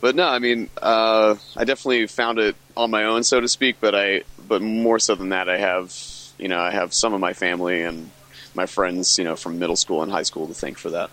but 0.00 0.14
no, 0.14 0.26
I 0.26 0.38
mean, 0.38 0.70
uh, 0.80 1.36
I 1.56 1.64
definitely 1.64 2.06
found 2.06 2.38
it 2.38 2.56
on 2.76 2.90
my 2.90 3.04
own, 3.04 3.24
so 3.24 3.40
to 3.40 3.48
speak. 3.48 3.76
But 3.80 3.94
I, 3.94 4.22
but 4.46 4.62
more 4.62 4.98
so 4.98 5.14
than 5.14 5.30
that, 5.30 5.48
I 5.48 5.58
have, 5.58 5.94
you 6.38 6.48
know, 6.48 6.60
I 6.60 6.70
have 6.70 6.94
some 6.94 7.14
of 7.14 7.20
my 7.20 7.32
family 7.32 7.82
and 7.82 8.10
my 8.54 8.66
friends, 8.66 9.18
you 9.18 9.24
know, 9.24 9.36
from 9.36 9.58
middle 9.58 9.76
school 9.76 10.02
and 10.02 10.10
high 10.10 10.22
school 10.22 10.46
to 10.48 10.54
thank 10.54 10.78
for 10.78 10.90
that. 10.90 11.10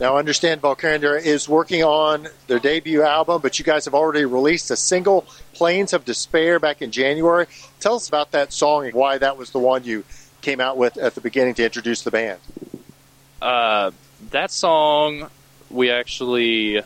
Now, 0.00 0.14
I 0.14 0.20
understand 0.20 0.62
Volcandra 0.62 1.20
is 1.20 1.48
working 1.48 1.82
on 1.82 2.28
their 2.46 2.60
debut 2.60 3.02
album, 3.02 3.42
but 3.42 3.58
you 3.58 3.64
guys 3.64 3.84
have 3.86 3.94
already 3.94 4.24
released 4.24 4.70
a 4.70 4.76
single, 4.76 5.26
Plains 5.54 5.92
of 5.92 6.04
Despair, 6.04 6.60
back 6.60 6.82
in 6.82 6.92
January. 6.92 7.46
Tell 7.80 7.96
us 7.96 8.06
about 8.06 8.30
that 8.30 8.52
song 8.52 8.86
and 8.86 8.94
why 8.94 9.18
that 9.18 9.36
was 9.36 9.50
the 9.50 9.58
one 9.58 9.82
you 9.82 10.04
came 10.40 10.60
out 10.60 10.76
with 10.76 10.98
at 10.98 11.16
the 11.16 11.20
beginning 11.20 11.54
to 11.54 11.64
introduce 11.64 12.02
the 12.02 12.12
band. 12.12 12.38
Uh, 13.42 13.90
that 14.30 14.52
song 14.52 15.30
we 15.68 15.90
actually 15.90 16.80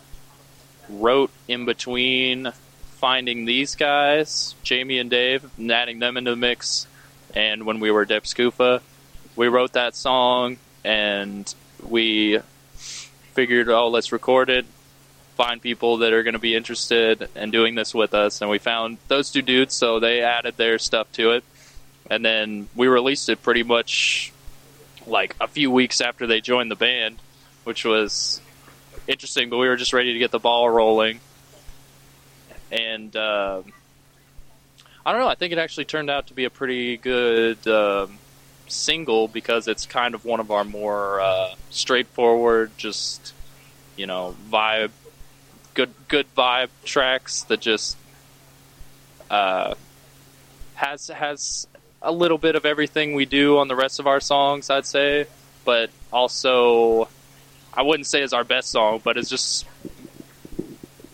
wrote 0.89 1.31
in 1.49 1.67
between 1.67 2.51
finding 2.97 3.45
these 3.45 3.75
guys, 3.75 4.55
Jamie 4.63 4.99
and 4.99 5.11
Dave, 5.11 5.45
and 5.59 5.71
adding 5.71 5.99
them 5.99 6.17
into 6.17 6.31
the 6.31 6.37
mix. 6.37 6.87
And 7.35 7.67
when 7.67 7.79
we 7.79 7.91
were 7.91 8.07
Deb 8.07 8.23
Scoofa, 8.23 8.81
we 9.37 9.49
wrote 9.49 9.75
that 9.75 9.95
song 9.95 10.57
and 10.83 11.55
we 11.87 12.41
figured, 13.33 13.69
oh, 13.69 13.89
let's 13.89 14.13
record 14.13 14.51
it, 14.51 14.67
find 15.37 15.61
people 15.61 15.99
that 15.99 16.13
are 16.13 16.23
going 16.23 16.35
to 16.35 16.41
be 16.41 16.55
interested 16.55 17.29
in 17.35 17.51
doing 17.51 17.75
this 17.75 17.95
with 17.95 18.15
us. 18.15 18.41
And 18.41 18.51
we 18.51 18.59
found 18.59 18.99
those 19.09 19.31
two 19.31 19.43
dudes, 19.43 19.75
so 19.75 20.01
they 20.01 20.23
added 20.23 20.57
their 20.57 20.79
stuff 20.79 21.11
to 21.13 21.33
it. 21.33 21.45
And 22.11 22.25
then 22.25 22.69
we 22.75 22.89
released 22.89 23.29
it 23.29 23.43
pretty 23.43 23.63
much 23.63 24.33
like 25.07 25.35
a 25.41 25.49
few 25.49 25.71
weeks 25.71 26.01
after 26.01 26.27
they 26.27 26.41
joined 26.41 26.71
the 26.71 26.77
band, 26.77 27.19
which 27.65 27.85
was 27.85 28.41
interesting, 29.09 29.51
but 29.51 29.59
we 29.59 29.69
were 29.69 29.77
just 29.77 29.93
ready 29.93 30.13
to 30.13 30.19
get 30.19 30.31
the 30.31 30.39
ball 30.39 30.69
rolling. 30.69 31.21
And 32.71 33.15
uh, 33.17 33.63
I 35.05 35.13
don't 35.13 35.21
know, 35.21 35.29
I 35.29 35.35
think 35.35 35.53
it 35.53 35.59
actually 35.59 35.85
turned 35.87 36.11
out 36.11 36.29
to 36.29 36.35
be 36.35 36.45
a 36.45 36.51
pretty 36.51 36.97
good. 36.97 37.67
Um, 37.67 38.19
single 38.73 39.29
because 39.29 39.69
it's 39.69 39.87
kind 39.87 40.15
of 40.15 40.25
one 40.25 40.41
of 40.41 40.51
our 40.51 40.65
more 40.65 41.21
uh, 41.21 41.55
straightforward, 41.71 42.71
just 42.77 43.33
you 43.97 44.07
know, 44.07 44.35
vibe, 44.51 44.91
good 45.75 45.93
good 46.09 46.27
vibe 46.35 46.71
tracks 46.85 47.43
that 47.45 47.61
just 47.61 47.97
uh, 49.31 49.75
has 50.75 51.09
has 51.09 51.67
a 52.01 52.13
little 52.13 52.39
bit 52.39 52.57
of 52.57 52.67
everything 52.67 53.15
we 53.15 53.25
do 53.25 53.59
on 53.59 53.69
the 53.69 53.77
rest 53.77 54.01
of 54.01 54.07
our 54.07 54.21
songs, 54.21 54.71
I'd 54.71 54.87
say, 54.87 55.27
but 55.65 55.91
also 56.13 57.09
I 57.73 57.83
wouldn't 57.83 58.07
say 58.07 58.23
is 58.23 58.33
our 58.33 58.45
best 58.45 58.71
song, 58.71 59.01
but 59.03 59.17
it's 59.17 59.31
just 59.31 59.67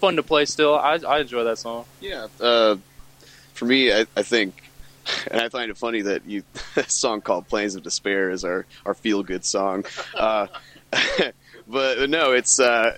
fun 0.00 0.17
to 0.17 0.23
play 0.23 0.45
still. 0.45 0.75
I, 0.75 0.99
I 1.07 1.21
enjoy 1.21 1.45
that 1.45 1.59
song. 1.59 1.85
Yeah, 2.00 2.29
uh, 2.41 2.77
for 3.55 3.65
me, 3.65 3.93
I, 3.93 4.07
I 4.17 4.23
think 4.23 4.68
and 5.31 5.41
I 5.41 5.49
find 5.49 5.71
it 5.71 5.77
funny 5.77 6.03
that 6.03 6.27
you 6.27 6.43
a 6.77 6.88
song 6.88 7.21
called 7.21 7.49
"Plains 7.49 7.75
of 7.75 7.83
Despair" 7.83 8.31
is 8.31 8.45
our 8.45 8.67
our 8.85 8.95
feel 8.95 9.23
good 9.23 9.45
song. 9.45 9.85
Uh, 10.15 10.47
but 11.69 12.09
no, 12.09 12.33
it's 12.33 12.59
uh, 12.59 12.97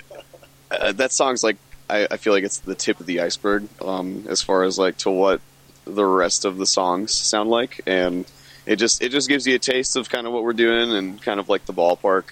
uh, 0.71 0.93
that 0.93 1.13
song's 1.13 1.43
like 1.43 1.57
I, 1.89 2.07
I, 2.11 2.17
feel 2.19 2.33
like 2.33 2.45
it's 2.45 2.59
the 2.59 2.77
tip 2.77 3.01
of 3.01 3.07
the 3.07 3.21
iceberg 3.21 3.69
um, 3.83 4.27
as 4.29 4.43
far 4.43 4.63
as 4.63 4.79
like 4.79 4.97
to 4.99 5.11
what 5.11 5.41
the 5.85 6.05
rest 6.05 6.45
of 6.45 6.57
the 6.57 6.67
songs 6.67 7.13
sound 7.13 7.51
like, 7.51 7.81
and 7.87 8.25
it 8.65 8.77
just 8.77 9.03
it 9.03 9.11
just 9.11 9.29
gives 9.29 9.47
you 9.47 9.57
a 9.57 9.59
taste 9.59 9.97
of 9.97 10.09
kind 10.09 10.27
of 10.27 10.33
what 10.33 10.45
we're 10.45 10.53
doing 10.53 10.93
and 10.93 11.21
kind 11.21 11.41
of 11.41 11.49
like 11.49 11.65
the 11.67 11.75
ballpark 11.75 12.27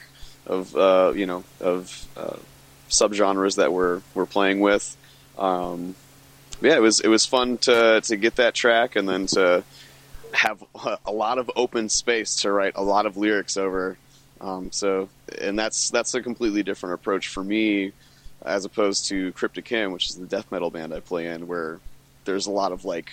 of 0.47 0.75
uh, 0.76 1.12
you 1.14 1.26
know 1.26 1.44
of 1.61 2.06
uh, 2.16 2.37
subgenres 2.88 3.56
that 3.56 3.73
we're 3.73 4.00
we're 4.14 4.26
playing 4.26 4.61
with. 4.61 4.97
Um, 5.37 5.94
yeah, 6.60 6.76
it 6.76 6.82
was 6.82 7.00
it 7.00 7.08
was 7.08 7.24
fun 7.26 7.58
to 7.58 8.00
to 8.02 8.16
get 8.16 8.36
that 8.36 8.54
track 8.54 8.96
and 8.96 9.08
then 9.08 9.26
to 9.28 9.64
have 10.32 10.62
a 11.06 11.12
lot 11.12 11.38
of 11.38 11.50
open 11.56 11.88
space 11.88 12.42
to 12.42 12.50
write 12.50 12.74
a 12.76 12.82
lot 12.82 13.06
of 13.06 13.16
lyrics 13.16 13.56
over. 13.56 13.96
Um, 14.40 14.70
so, 14.70 15.08
and 15.40 15.58
that's 15.58 15.90
that's 15.90 16.14
a 16.14 16.22
completely 16.22 16.62
different 16.62 16.94
approach 16.94 17.28
for 17.28 17.42
me 17.42 17.92
as 18.42 18.64
opposed 18.64 19.06
to 19.08 19.32
Cryptic 19.32 19.66
Hymn, 19.66 19.92
which 19.92 20.10
is 20.10 20.16
the 20.16 20.26
death 20.26 20.50
metal 20.52 20.70
band 20.70 20.94
I 20.94 21.00
play 21.00 21.26
in, 21.26 21.48
where 21.48 21.80
there's 22.24 22.46
a 22.46 22.52
lot 22.52 22.72
of 22.72 22.84
like 22.84 23.10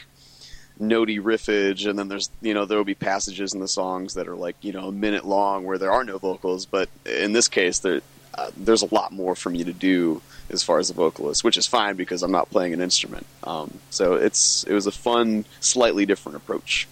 notey 0.79 1.19
riffage, 1.21 1.89
and 1.89 1.97
then 1.97 2.07
there's 2.07 2.29
you 2.41 2.53
know 2.53 2.65
there 2.65 2.77
will 2.77 2.85
be 2.85 2.95
passages 2.95 3.53
in 3.53 3.59
the 3.59 3.67
songs 3.67 4.15
that 4.15 4.27
are 4.27 4.35
like 4.35 4.55
you 4.61 4.71
know 4.71 4.87
a 4.87 4.91
minute 4.91 5.25
long 5.25 5.65
where 5.65 5.77
there 5.77 5.91
are 5.91 6.03
no 6.03 6.17
vocals, 6.17 6.65
but 6.65 6.89
in 7.05 7.33
this 7.33 7.47
case 7.47 7.79
there 7.79 8.01
uh, 8.38 8.51
there's 8.58 8.82
a 8.82 8.94
lot 8.94 9.12
more 9.12 9.36
for 9.36 9.50
me 9.50 9.63
to 9.63 9.74
do 9.74 10.22
as 10.50 10.62
far 10.63 10.80
as 10.80 10.89
a 10.89 10.94
vocalist, 10.94 11.44
which 11.44 11.58
is 11.58 11.65
fine 11.65 11.96
because 11.96 12.22
I'm 12.22 12.32
not 12.32 12.50
playing 12.50 12.74
an 12.74 12.82
instrument. 12.82 13.25
Um, 13.44 13.80
so 13.89 14.13
it's 14.13 14.63
it 14.65 14.74
was 14.74 14.88
a 14.88 14.92
fun, 14.92 15.46
slightly 15.60 16.06
different 16.06 16.36
approach. 16.36 16.88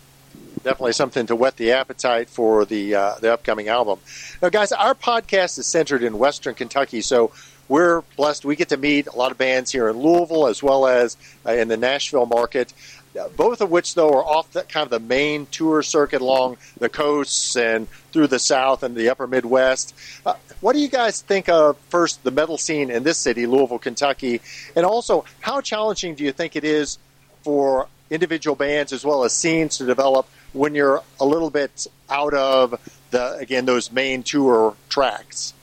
Definitely 0.64 0.94
something 0.94 1.26
to 1.28 1.36
whet 1.36 1.58
the 1.58 1.74
appetite 1.74 2.30
for 2.30 2.66
the 2.66 2.96
uh, 2.96 3.16
the 3.20 3.34
upcoming 3.34 3.68
album. 3.68 4.00
Now, 4.42 4.50
guys, 4.50 4.72
our 4.72 4.96
podcast 4.96 5.60
is 5.60 5.68
centered 5.68 6.04
in 6.04 6.18
Western 6.18 6.56
Kentucky, 6.56 7.02
so 7.02 7.32
we're 7.68 8.02
blessed. 8.18 8.46
We 8.46 8.56
get 8.56 8.70
to 8.70 8.78
meet 8.78 9.08
a 9.08 9.16
lot 9.16 9.32
of 9.32 9.38
bands 9.38 9.72
here 9.72 9.90
in 9.90 9.98
Louisville 9.98 10.48
as 10.48 10.64
well 10.64 10.88
as 10.88 11.18
uh, 11.46 11.52
in 11.52 11.68
the 11.68 11.78
Nashville 11.78 12.26
market 12.26 12.74
both 13.36 13.62
of 13.62 13.70
which 13.70 13.96
though 13.96 14.10
are 14.10 14.24
off 14.24 14.51
the 14.51 14.63
kind 14.63 14.86
of 14.86 14.89
the 14.89 15.00
main 15.00 15.46
tour 15.48 15.82
circuit 15.84 16.22
along 16.22 16.58
the 16.77 16.89
coasts 16.89 17.55
and 17.55 17.88
through 18.12 18.27
the 18.27 18.39
south 18.39 18.84
and 18.84 18.96
the 18.96 19.10
upper 19.10 19.27
midwest. 19.27 19.96
Uh, 20.25 20.34
what 20.62 20.74
do 20.74 20.79
you 20.79 20.88
guys 20.88 21.22
think 21.22 21.50
of 21.50 21.77
first 21.89 22.24
the 22.24 22.32
metal 22.32 22.58
scene 22.58 22.89
in 22.89 23.03
this 23.03 23.17
city 23.17 23.46
louisville 23.46 23.79
kentucky? 23.79 24.41
And 24.75 24.86
also 24.86 25.25
how 25.39 25.62
challenging 25.62 26.15
do 26.15 26.24
you 26.24 26.32
think 26.32 26.55
it 26.55 26.63
is 26.63 26.98
for 27.43 27.88
individual 28.10 28.55
bands 28.55 28.93
as 28.93 29.03
well 29.03 29.24
as 29.24 29.34
scenes 29.34 29.77
to 29.77 29.86
develop 29.86 30.27
when 30.53 30.75
you're 30.75 31.01
a 31.20 31.25
little 31.25 31.50
bit 31.50 31.88
out 32.10 32.34
of 32.34 32.79
the 33.12 33.36
again 33.38 33.65
those 33.65 33.91
main 33.91 34.24
tour 34.24 34.75
tracks 34.89 35.53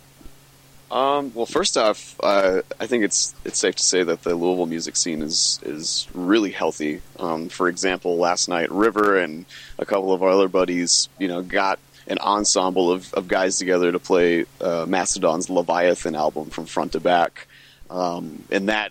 um, 0.90 1.32
well, 1.34 1.46
first 1.46 1.76
off, 1.76 2.16
uh, 2.20 2.62
I 2.80 2.86
think 2.86 3.04
it's 3.04 3.34
it's 3.44 3.58
safe 3.58 3.76
to 3.76 3.82
say 3.82 4.02
that 4.02 4.22
the 4.22 4.34
Louisville 4.34 4.66
music 4.66 4.96
scene 4.96 5.22
is 5.22 5.60
is 5.62 6.08
really 6.14 6.50
healthy. 6.50 7.00
Um, 7.18 7.48
for 7.48 7.68
example, 7.68 8.16
last 8.16 8.48
night, 8.48 8.70
River 8.72 9.16
and 9.18 9.46
a 9.78 9.86
couple 9.86 10.12
of 10.12 10.22
our 10.22 10.30
other 10.30 10.48
buddies, 10.48 11.08
you 11.18 11.28
know, 11.28 11.42
got 11.42 11.78
an 12.08 12.18
ensemble 12.18 12.90
of, 12.90 13.14
of 13.14 13.28
guys 13.28 13.58
together 13.58 13.92
to 13.92 14.00
play 14.00 14.46
uh, 14.60 14.84
Mastodon's 14.88 15.48
Leviathan 15.48 16.16
album 16.16 16.50
from 16.50 16.66
front 16.66 16.92
to 16.92 17.00
back, 17.00 17.46
um, 17.88 18.42
and 18.50 18.68
that, 18.68 18.90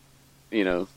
you 0.51 0.63
know, 0.63 0.87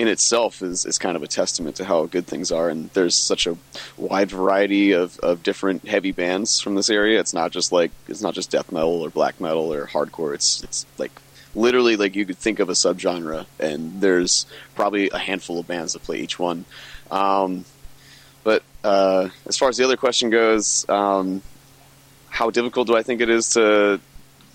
in 0.00 0.08
itself 0.08 0.62
is, 0.62 0.86
is 0.86 0.96
kind 0.96 1.14
of 1.14 1.22
a 1.22 1.26
testament 1.26 1.76
to 1.76 1.84
how 1.84 2.06
good 2.06 2.26
things 2.26 2.50
are. 2.50 2.70
And 2.70 2.88
there's 2.94 3.14
such 3.14 3.46
a 3.46 3.58
wide 3.98 4.30
variety 4.30 4.92
of, 4.92 5.18
of 5.18 5.42
different 5.42 5.86
heavy 5.86 6.10
bands 6.10 6.58
from 6.58 6.74
this 6.74 6.88
area. 6.88 7.20
It's 7.20 7.34
not 7.34 7.50
just 7.50 7.70
like 7.70 7.90
it's 8.08 8.22
not 8.22 8.32
just 8.32 8.50
death 8.50 8.72
metal 8.72 9.02
or 9.02 9.10
black 9.10 9.42
metal 9.42 9.70
or 9.74 9.86
hardcore. 9.86 10.34
It's 10.34 10.64
it's 10.64 10.86
like 10.96 11.12
literally 11.54 11.96
like 11.96 12.16
you 12.16 12.24
could 12.24 12.38
think 12.38 12.60
of 12.60 12.70
a 12.70 12.72
subgenre, 12.72 13.44
and 13.58 14.00
there's 14.00 14.46
probably 14.74 15.10
a 15.10 15.18
handful 15.18 15.58
of 15.58 15.66
bands 15.66 15.92
that 15.92 16.02
play 16.02 16.20
each 16.20 16.38
one. 16.38 16.64
Um, 17.10 17.66
but 18.42 18.62
uh, 18.82 19.28
as 19.44 19.58
far 19.58 19.68
as 19.68 19.76
the 19.76 19.84
other 19.84 19.98
question 19.98 20.30
goes, 20.30 20.88
um, 20.88 21.42
how 22.30 22.48
difficult 22.48 22.86
do 22.86 22.96
I 22.96 23.02
think 23.02 23.20
it 23.20 23.28
is 23.28 23.50
to 23.50 24.00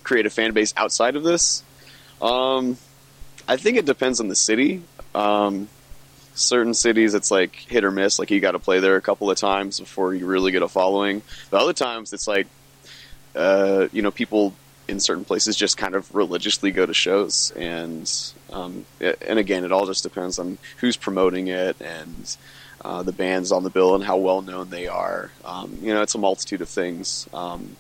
create 0.04 0.25
a 0.25 0.32
fan 0.32 0.54
base 0.54 0.74
outside 0.75 1.16
of 1.16 1.22
this? 1.22 1.62
Um, 2.20 2.78
I 3.48 3.58
think 3.58 3.78
it 3.78 3.86
depends 3.86 4.20
on 4.20 4.28
the 4.28 4.36
city. 4.36 4.82
Um, 5.15 5.69
certain 6.36 6.74
cities, 6.74 7.13
it's 7.13 7.31
like 7.31 7.55
hit 7.55 7.84
or 7.84 7.91
miss. 7.91 8.19
Like 8.19 8.29
you 8.29 8.39
got 8.39 8.51
to 8.51 8.60
play 8.60 8.79
there 8.79 8.98
a 8.98 9.01
couple 9.01 9.31
of 9.31 9.38
times 9.38 9.79
before 9.79 10.13
you 10.13 10.25
really 10.25 10.51
get 10.51 10.62
a 10.62 10.67
following. 10.67 11.22
But 11.50 11.62
other 11.62 11.74
times, 11.74 12.13
it's 12.13 12.27
like, 12.27 12.48
uh, 13.36 13.88
you 13.91 14.01
know, 14.01 14.12
people 14.12 14.53
in 14.88 15.00
certain 15.00 15.25
places 15.25 15.55
just 15.55 15.77
kind 15.77 15.95
of 15.95 16.13
religiously 16.13 16.72
go 16.72 16.86
to 16.86 16.93
shows, 16.93 17.51
and 17.55 18.12
um, 18.51 18.86
and 19.00 19.39
again, 19.39 19.63
it 19.63 19.72
all 19.72 19.86
just 19.88 20.03
depends 20.03 20.38
on 20.38 20.57
who's 20.77 20.95
promoting 20.95 21.48
it 21.48 21.77
and 21.81 22.38
uh, 22.81 23.01
the 23.01 23.12
bands 23.12 23.51
on 23.51 23.63
the 23.63 23.69
bill 23.69 23.95
and 23.95 24.03
how 24.03 24.17
well 24.17 24.41
known 24.41 24.69
they 24.69 24.88
are. 24.88 25.31
Um, 25.43 25.77
you 25.81 25.93
know, 25.93 26.01
it's 26.03 26.13
a 26.13 26.19
multitude 26.19 26.62
of 26.62 26.69
things. 26.69 27.27
Um, 27.34 27.75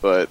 but 0.00 0.28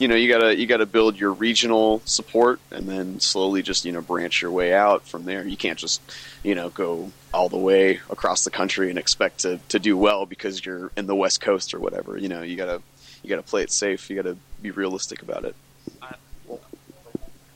you 0.00 0.08
know 0.08 0.14
you 0.14 0.32
gotta 0.32 0.56
you 0.56 0.66
gotta 0.66 0.86
build 0.86 1.20
your 1.20 1.32
regional 1.32 2.00
support 2.06 2.58
and 2.70 2.88
then 2.88 3.20
slowly 3.20 3.62
just 3.62 3.84
you 3.84 3.92
know 3.92 4.00
branch 4.00 4.40
your 4.40 4.50
way 4.50 4.72
out 4.72 5.06
from 5.06 5.26
there. 5.26 5.46
You 5.46 5.58
can't 5.58 5.78
just 5.78 6.00
you 6.42 6.54
know 6.54 6.70
go 6.70 7.12
all 7.34 7.50
the 7.50 7.58
way 7.58 8.00
across 8.08 8.42
the 8.44 8.50
country 8.50 8.88
and 8.88 8.98
expect 8.98 9.40
to, 9.40 9.60
to 9.68 9.78
do 9.78 9.96
well 9.96 10.24
because 10.24 10.64
you're 10.64 10.90
in 10.96 11.06
the 11.06 11.14
west 11.14 11.42
coast 11.42 11.74
or 11.74 11.78
whatever. 11.78 12.16
You 12.16 12.28
know 12.28 12.40
you 12.40 12.56
gotta 12.56 12.80
you 13.22 13.28
gotta 13.28 13.42
play 13.42 13.62
it 13.62 13.70
safe. 13.70 14.08
You 14.08 14.16
gotta 14.16 14.38
be 14.62 14.70
realistic 14.70 15.20
about 15.20 15.44
it. 15.44 15.54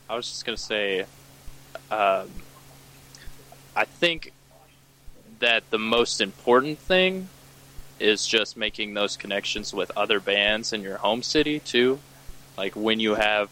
I, 0.06 0.16
was 0.16 0.28
just 0.28 0.44
gonna 0.44 0.56
say 0.56 1.06
um, 1.90 2.30
i 3.74 3.84
think 3.84 4.32
that 5.40 5.68
the 5.70 5.78
most 5.78 6.20
important 6.20 6.78
thing 6.78 7.28
is 7.98 8.24
just 8.24 8.56
making 8.56 8.94
those 8.94 9.16
connections 9.16 9.74
with 9.74 9.90
other 9.96 10.20
bands 10.20 10.72
in 10.72 10.82
your 10.82 10.98
home 10.98 11.22
city 11.22 11.58
too 11.58 11.98
like 12.56 12.74
when 12.76 13.00
you 13.00 13.14
have 13.14 13.48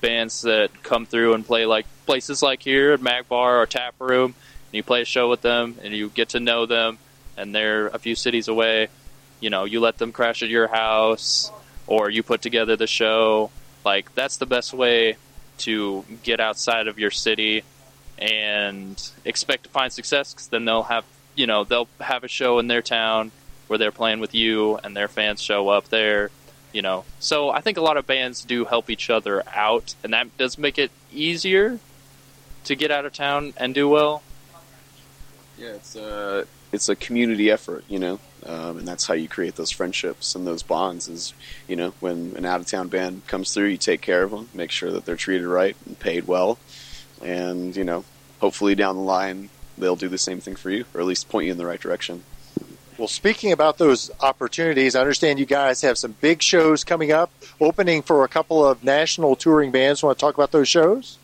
bands 0.00 0.42
that 0.42 0.82
come 0.82 1.06
through 1.06 1.34
and 1.34 1.46
play 1.46 1.66
like 1.66 1.86
places 2.06 2.42
like 2.42 2.62
here 2.62 2.92
at 2.92 3.00
Mag 3.00 3.28
Bar 3.28 3.60
or 3.60 3.66
Tap 3.66 3.94
Room, 3.98 4.34
and 4.34 4.74
you 4.74 4.82
play 4.82 5.02
a 5.02 5.04
show 5.04 5.28
with 5.28 5.42
them 5.42 5.76
and 5.82 5.94
you 5.94 6.08
get 6.08 6.30
to 6.30 6.40
know 6.40 6.66
them, 6.66 6.98
and 7.36 7.54
they're 7.54 7.88
a 7.88 7.98
few 7.98 8.14
cities 8.14 8.48
away. 8.48 8.88
You 9.40 9.50
know, 9.50 9.64
you 9.64 9.80
let 9.80 9.98
them 9.98 10.12
crash 10.12 10.42
at 10.42 10.48
your 10.48 10.68
house, 10.68 11.50
or 11.86 12.10
you 12.10 12.22
put 12.22 12.42
together 12.42 12.76
the 12.76 12.86
show. 12.86 13.50
Like 13.84 14.14
that's 14.14 14.36
the 14.36 14.46
best 14.46 14.72
way 14.72 15.16
to 15.58 16.04
get 16.22 16.40
outside 16.40 16.88
of 16.88 16.98
your 16.98 17.10
city 17.10 17.62
and 18.18 19.10
expect 19.24 19.64
to 19.64 19.70
find 19.70 19.92
success. 19.92 20.32
Because 20.32 20.48
then 20.48 20.64
they'll 20.64 20.82
have 20.84 21.04
you 21.34 21.46
know 21.46 21.64
they'll 21.64 21.88
have 22.00 22.24
a 22.24 22.28
show 22.28 22.58
in 22.58 22.66
their 22.66 22.82
town 22.82 23.32
where 23.68 23.78
they're 23.78 23.92
playing 23.92 24.18
with 24.18 24.34
you, 24.34 24.78
and 24.78 24.96
their 24.96 25.08
fans 25.08 25.40
show 25.40 25.68
up 25.68 25.88
there. 25.88 26.30
You 26.72 26.82
know, 26.82 27.04
so 27.18 27.50
I 27.50 27.60
think 27.60 27.78
a 27.78 27.80
lot 27.80 27.96
of 27.96 28.06
bands 28.06 28.44
do 28.44 28.64
help 28.64 28.90
each 28.90 29.10
other 29.10 29.42
out, 29.48 29.94
and 30.04 30.12
that 30.12 30.36
does 30.38 30.56
make 30.56 30.78
it 30.78 30.90
easier 31.12 31.80
to 32.64 32.76
get 32.76 32.90
out 32.90 33.04
of 33.04 33.12
town 33.12 33.54
and 33.56 33.74
do 33.74 33.88
well. 33.88 34.22
Yeah, 35.58 35.70
it's 35.70 35.96
a 35.96 36.46
it's 36.72 36.88
a 36.88 36.96
community 36.96 37.50
effort, 37.50 37.84
you 37.88 37.98
know, 37.98 38.20
um, 38.46 38.78
and 38.78 38.88
that's 38.88 39.06
how 39.06 39.14
you 39.14 39.28
create 39.28 39.56
those 39.56 39.70
friendships 39.70 40.34
and 40.34 40.46
those 40.46 40.62
bonds. 40.62 41.08
Is 41.08 41.34
you 41.68 41.76
know 41.76 41.92
when 42.00 42.34
an 42.36 42.44
out 42.44 42.60
of 42.60 42.66
town 42.66 42.88
band 42.88 43.26
comes 43.26 43.52
through, 43.52 43.66
you 43.66 43.76
take 43.76 44.00
care 44.00 44.22
of 44.22 44.30
them, 44.30 44.48
make 44.54 44.70
sure 44.70 44.90
that 44.92 45.04
they're 45.04 45.16
treated 45.16 45.46
right 45.46 45.76
and 45.86 45.98
paid 45.98 46.26
well, 46.26 46.58
and 47.22 47.74
you 47.76 47.84
know 47.84 48.04
hopefully 48.40 48.74
down 48.74 48.96
the 48.96 49.02
line 49.02 49.50
they'll 49.76 49.96
do 49.96 50.08
the 50.08 50.18
same 50.18 50.40
thing 50.40 50.56
for 50.56 50.70
you, 50.70 50.84
or 50.94 51.00
at 51.00 51.06
least 51.06 51.28
point 51.28 51.46
you 51.46 51.52
in 51.52 51.58
the 51.58 51.66
right 51.66 51.80
direction. 51.80 52.22
Well, 53.00 53.08
speaking 53.08 53.50
about 53.50 53.78
those 53.78 54.10
opportunities, 54.20 54.94
I 54.94 55.00
understand 55.00 55.38
you 55.38 55.46
guys 55.46 55.80
have 55.80 55.96
some 55.96 56.14
big 56.20 56.42
shows 56.42 56.84
coming 56.84 57.12
up, 57.12 57.30
opening 57.58 58.02
for 58.02 58.24
a 58.24 58.28
couple 58.28 58.62
of 58.62 58.84
national 58.84 59.36
touring 59.36 59.70
bands. 59.70 60.02
Want 60.02 60.18
to 60.18 60.20
talk 60.20 60.34
about 60.34 60.52
those 60.52 60.68
shows? 60.68 61.16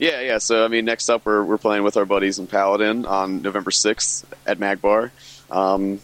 Yeah, 0.00 0.20
yeah. 0.20 0.38
So 0.38 0.64
I 0.64 0.66
mean, 0.66 0.84
next 0.84 1.08
up 1.08 1.24
we're 1.24 1.44
we're 1.44 1.58
playing 1.58 1.84
with 1.84 1.96
our 1.96 2.04
buddies 2.04 2.40
in 2.40 2.48
Paladin 2.48 3.06
on 3.06 3.40
November 3.40 3.70
sixth 3.70 4.26
at 4.48 4.58
Magbar, 4.58 5.12
um, 5.48 6.00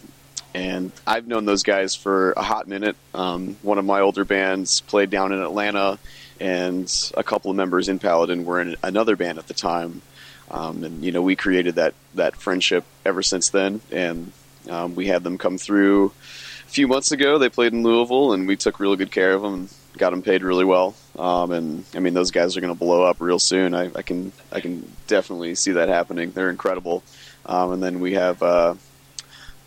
and 0.53 0.93
I've 1.05 1.27
known 1.27 1.43
those 1.43 1.63
guys 1.63 1.95
for 1.95 2.31
a 2.37 2.41
hot 2.41 2.69
minute. 2.69 2.95
Um, 3.13 3.57
one 3.61 3.77
of 3.77 3.83
my 3.83 3.99
older 3.99 4.23
bands 4.23 4.79
played 4.79 5.09
down 5.09 5.33
in 5.33 5.41
Atlanta, 5.41 5.99
and 6.39 6.89
a 7.17 7.23
couple 7.25 7.51
of 7.51 7.57
members 7.57 7.89
in 7.89 7.99
Paladin 7.99 8.45
were 8.45 8.61
in 8.61 8.77
another 8.81 9.17
band 9.17 9.37
at 9.37 9.47
the 9.49 9.53
time, 9.53 10.01
um, 10.49 10.81
and 10.85 11.03
you 11.03 11.11
know 11.11 11.21
we 11.21 11.35
created 11.35 11.75
that 11.75 11.93
that 12.15 12.37
friendship 12.37 12.85
ever 13.05 13.21
since 13.21 13.49
then, 13.49 13.81
and 13.91 14.31
um, 14.69 14.95
we 14.95 15.07
had 15.07 15.23
them 15.23 15.37
come 15.37 15.57
through 15.57 16.07
a 16.07 16.69
few 16.69 16.87
months 16.87 17.11
ago. 17.11 17.37
They 17.37 17.49
played 17.49 17.73
in 17.73 17.83
Louisville, 17.83 18.33
and 18.33 18.47
we 18.47 18.55
took 18.55 18.79
really 18.79 18.97
good 18.97 19.11
care 19.11 19.33
of 19.33 19.41
them. 19.41 19.53
And 19.53 19.73
got 19.97 20.11
them 20.11 20.21
paid 20.21 20.43
really 20.43 20.65
well, 20.65 20.95
um, 21.17 21.51
and 21.51 21.85
I 21.95 21.99
mean 21.99 22.13
those 22.13 22.31
guys 22.31 22.55
are 22.55 22.61
going 22.61 22.73
to 22.73 22.79
blow 22.79 23.03
up 23.03 23.17
real 23.19 23.39
soon. 23.39 23.73
I, 23.73 23.91
I, 23.95 24.01
can 24.01 24.31
I 24.51 24.61
can 24.61 24.91
definitely 25.07 25.55
see 25.55 25.73
that 25.73 25.89
happening. 25.89 26.31
They're 26.31 26.49
incredible. 26.49 27.03
Um, 27.45 27.73
and 27.73 27.83
then 27.83 27.99
we 27.99 28.13
have 28.13 28.41
uh, 28.41 28.75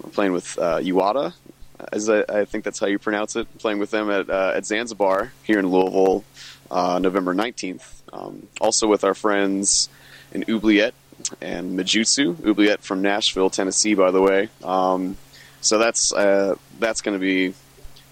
we're 0.02 0.10
playing 0.10 0.32
with 0.32 0.58
uh, 0.58 0.78
Uada, 0.78 1.34
as 1.92 2.08
I, 2.08 2.24
I, 2.28 2.44
think 2.44 2.64
that's 2.64 2.78
how 2.78 2.86
you 2.86 2.98
pronounce 2.98 3.36
it. 3.36 3.46
Playing 3.58 3.78
with 3.78 3.90
them 3.90 4.10
at 4.10 4.28
uh, 4.28 4.52
at 4.54 4.66
Zanzabar 4.66 5.32
here 5.42 5.58
in 5.58 5.68
Louisville, 5.68 6.24
uh, 6.70 6.98
November 7.00 7.34
nineteenth. 7.34 8.02
Um, 8.12 8.48
also 8.60 8.86
with 8.88 9.04
our 9.04 9.14
friends 9.14 9.88
in 10.32 10.44
Oubliette 10.48 10.94
and 11.40 11.78
Majutsu. 11.78 12.44
Oubliette 12.46 12.82
from 12.82 13.02
Nashville, 13.02 13.50
Tennessee, 13.50 13.94
by 13.94 14.10
the 14.10 14.20
way. 14.20 14.48
Um, 14.62 15.16
so 15.60 15.78
that's 15.78 16.12
uh, 16.12 16.56
that's 16.78 17.00
going 17.00 17.18
to 17.18 17.20
be 17.20 17.54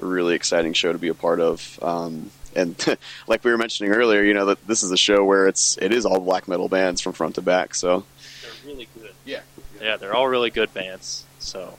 a 0.00 0.07
really 0.07 0.35
exciting 0.35 0.73
show 0.73 0.93
to 0.93 0.99
be 0.99 1.09
a 1.09 1.14
part 1.14 1.40
of. 1.40 1.79
Um, 1.83 2.31
and 2.55 2.76
like 3.26 3.45
we 3.45 3.50
were 3.50 3.59
mentioning 3.59 3.93
earlier, 3.93 4.23
you 4.23 4.35
know 4.35 4.47
that 4.47 4.67
this 4.67 4.83
is 4.83 4.90
a 4.90 4.97
show 4.97 5.25
where 5.25 5.49
it's 5.49 5.76
it 5.79 5.93
is 5.93 6.07
all 6.07 6.21
black 6.21 6.49
metal 6.49 6.69
bands 6.69 7.00
from 7.00 7.12
front 7.12 7.37
to 7.37 7.43
back. 7.43 7.75
So 7.75 8.05
they're 8.43 8.73
really 8.73 8.88
good. 8.99 9.12
Yeah, 9.25 9.40
yeah, 9.81 9.97
they're 9.97 10.14
all 10.14 10.29
really 10.29 10.50
good 10.50 10.73
bands. 10.73 11.25
So 11.38 11.75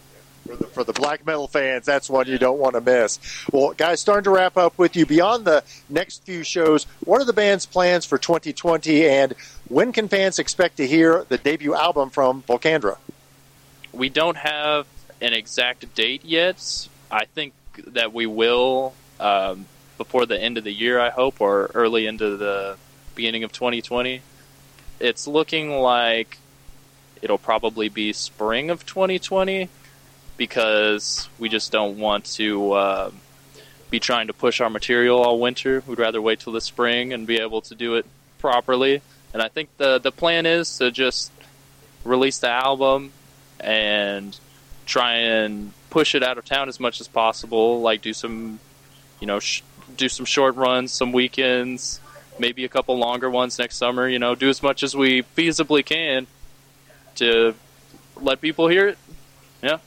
for 0.51 0.63
the, 0.63 0.69
for 0.69 0.83
the 0.83 0.93
black 0.93 1.25
metal 1.25 1.47
fans, 1.47 1.85
that's 1.85 2.09
one 2.09 2.27
you 2.27 2.37
don't 2.37 2.59
want 2.59 2.75
to 2.75 2.81
miss. 2.81 3.19
Well, 3.51 3.71
guys, 3.71 4.01
starting 4.01 4.25
to 4.25 4.29
wrap 4.31 4.57
up 4.57 4.77
with 4.77 4.95
you. 4.95 5.05
Beyond 5.05 5.45
the 5.45 5.63
next 5.89 6.23
few 6.23 6.43
shows, 6.43 6.85
what 7.05 7.21
are 7.21 7.25
the 7.25 7.33
band's 7.33 7.65
plans 7.65 8.05
for 8.05 8.17
2020, 8.17 9.07
and 9.07 9.33
when 9.69 9.93
can 9.93 10.07
fans 10.07 10.39
expect 10.39 10.77
to 10.77 10.87
hear 10.87 11.25
the 11.29 11.37
debut 11.37 11.73
album 11.73 12.09
from 12.09 12.43
Volcandra? 12.43 12.97
We 13.93 14.09
don't 14.09 14.37
have 14.37 14.87
an 15.21 15.33
exact 15.33 15.93
date 15.95 16.25
yet. 16.25 16.87
I 17.09 17.25
think 17.25 17.53
that 17.87 18.13
we 18.13 18.25
will 18.25 18.93
um, 19.19 19.65
before 19.97 20.25
the 20.25 20.41
end 20.41 20.57
of 20.57 20.63
the 20.63 20.73
year, 20.73 20.99
I 20.99 21.09
hope, 21.09 21.39
or 21.39 21.71
early 21.73 22.07
into 22.07 22.37
the 22.37 22.77
beginning 23.15 23.43
of 23.43 23.51
2020. 23.51 24.21
It's 24.99 25.27
looking 25.27 25.71
like 25.71 26.37
it'll 27.21 27.37
probably 27.37 27.87
be 27.87 28.13
spring 28.13 28.69
of 28.69 28.85
2020 28.85 29.69
because 30.41 31.29
we 31.37 31.49
just 31.49 31.71
don't 31.71 31.99
want 31.99 32.25
to 32.25 32.71
uh, 32.71 33.11
be 33.91 33.99
trying 33.99 34.25
to 34.25 34.33
push 34.33 34.59
our 34.59 34.71
material 34.71 35.21
all 35.21 35.39
winter. 35.39 35.83
We'd 35.85 35.99
rather 35.99 36.19
wait 36.19 36.39
till 36.39 36.51
the 36.51 36.61
spring 36.61 37.13
and 37.13 37.27
be 37.27 37.37
able 37.37 37.61
to 37.61 37.75
do 37.75 37.93
it 37.93 38.07
properly. 38.39 39.03
And 39.35 39.41
I 39.43 39.49
think 39.49 39.69
the 39.77 39.99
the 39.99 40.11
plan 40.11 40.47
is 40.47 40.79
to 40.79 40.89
just 40.89 41.31
release 42.03 42.39
the 42.39 42.49
album 42.49 43.11
and 43.59 44.35
try 44.87 45.13
and 45.17 45.73
push 45.91 46.15
it 46.15 46.23
out 46.23 46.39
of 46.39 46.45
town 46.45 46.69
as 46.69 46.79
much 46.79 46.99
as 47.01 47.07
possible. 47.07 47.79
Like 47.81 48.01
do 48.01 48.11
some, 48.11 48.59
you 49.19 49.27
know, 49.27 49.39
sh- 49.39 49.61
do 49.95 50.09
some 50.09 50.25
short 50.25 50.55
runs, 50.55 50.91
some 50.91 51.11
weekends, 51.11 51.99
maybe 52.39 52.65
a 52.65 52.69
couple 52.69 52.97
longer 52.97 53.29
ones 53.29 53.59
next 53.59 53.75
summer. 53.77 54.09
You 54.09 54.17
know, 54.17 54.33
do 54.33 54.49
as 54.49 54.63
much 54.63 54.81
as 54.81 54.95
we 54.95 55.21
feasibly 55.21 55.85
can 55.85 56.25
to 57.17 57.53
let 58.15 58.41
people 58.41 58.69
hear 58.69 58.87
it. 58.87 58.97
Yeah. 59.61 59.77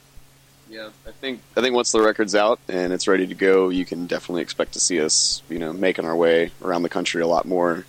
Yeah, 0.75 0.89
I 1.07 1.13
think 1.13 1.41
I 1.57 1.61
think 1.61 1.77
once 1.77 1.93
the 1.93 2.01
record's 2.01 2.35
out 2.35 2.59
and 2.69 2.93
it's 2.93 3.07
ready 3.07 3.29
to 3.29 3.35
go, 3.37 3.69
you 3.69 3.85
can 3.85 4.09
definitely 4.09 4.43
expect 4.43 4.73
to 4.73 4.81
see 4.81 5.01
us, 5.01 5.41
you 5.49 5.61
know, 5.61 5.73
making 5.73 6.05
our 6.05 6.17
way 6.17 6.51
around 6.65 6.83
the 6.83 6.89
country 6.89 7.23
a 7.23 7.29
lot 7.29 7.47
more. 7.47 7.87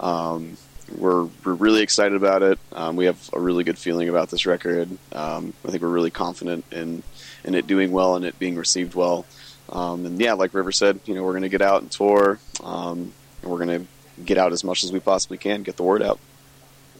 Um, 0.00 0.56
we're 0.96 1.24
we're 1.44 1.52
really 1.52 1.82
excited 1.82 2.16
about 2.16 2.42
it. 2.42 2.58
Um, 2.72 2.96
we 2.96 3.04
have 3.04 3.28
a 3.34 3.38
really 3.38 3.64
good 3.64 3.76
feeling 3.76 4.08
about 4.08 4.30
this 4.30 4.46
record. 4.46 4.88
Um, 5.12 5.52
I 5.62 5.70
think 5.70 5.82
we're 5.82 5.90
really 5.90 6.10
confident 6.10 6.64
in 6.72 7.02
in 7.44 7.54
it 7.54 7.66
doing 7.66 7.92
well 7.92 8.16
and 8.16 8.24
it 8.24 8.38
being 8.38 8.56
received 8.56 8.94
well. 8.94 9.26
Um, 9.68 10.06
and 10.06 10.18
yeah, 10.18 10.32
like 10.32 10.54
River 10.54 10.72
said, 10.72 11.00
you 11.04 11.14
know, 11.14 11.24
we're 11.24 11.32
going 11.32 11.42
to 11.42 11.50
get 11.50 11.60
out 11.60 11.82
and 11.82 11.90
tour. 11.90 12.38
Um, 12.64 13.12
and 13.42 13.50
we're 13.50 13.62
going 13.62 13.80
to 13.80 14.22
get 14.24 14.38
out 14.38 14.52
as 14.52 14.64
much 14.64 14.84
as 14.84 14.90
we 14.90 15.00
possibly 15.00 15.36
can, 15.36 15.64
get 15.64 15.76
the 15.76 15.82
word 15.82 16.00
out. 16.00 16.18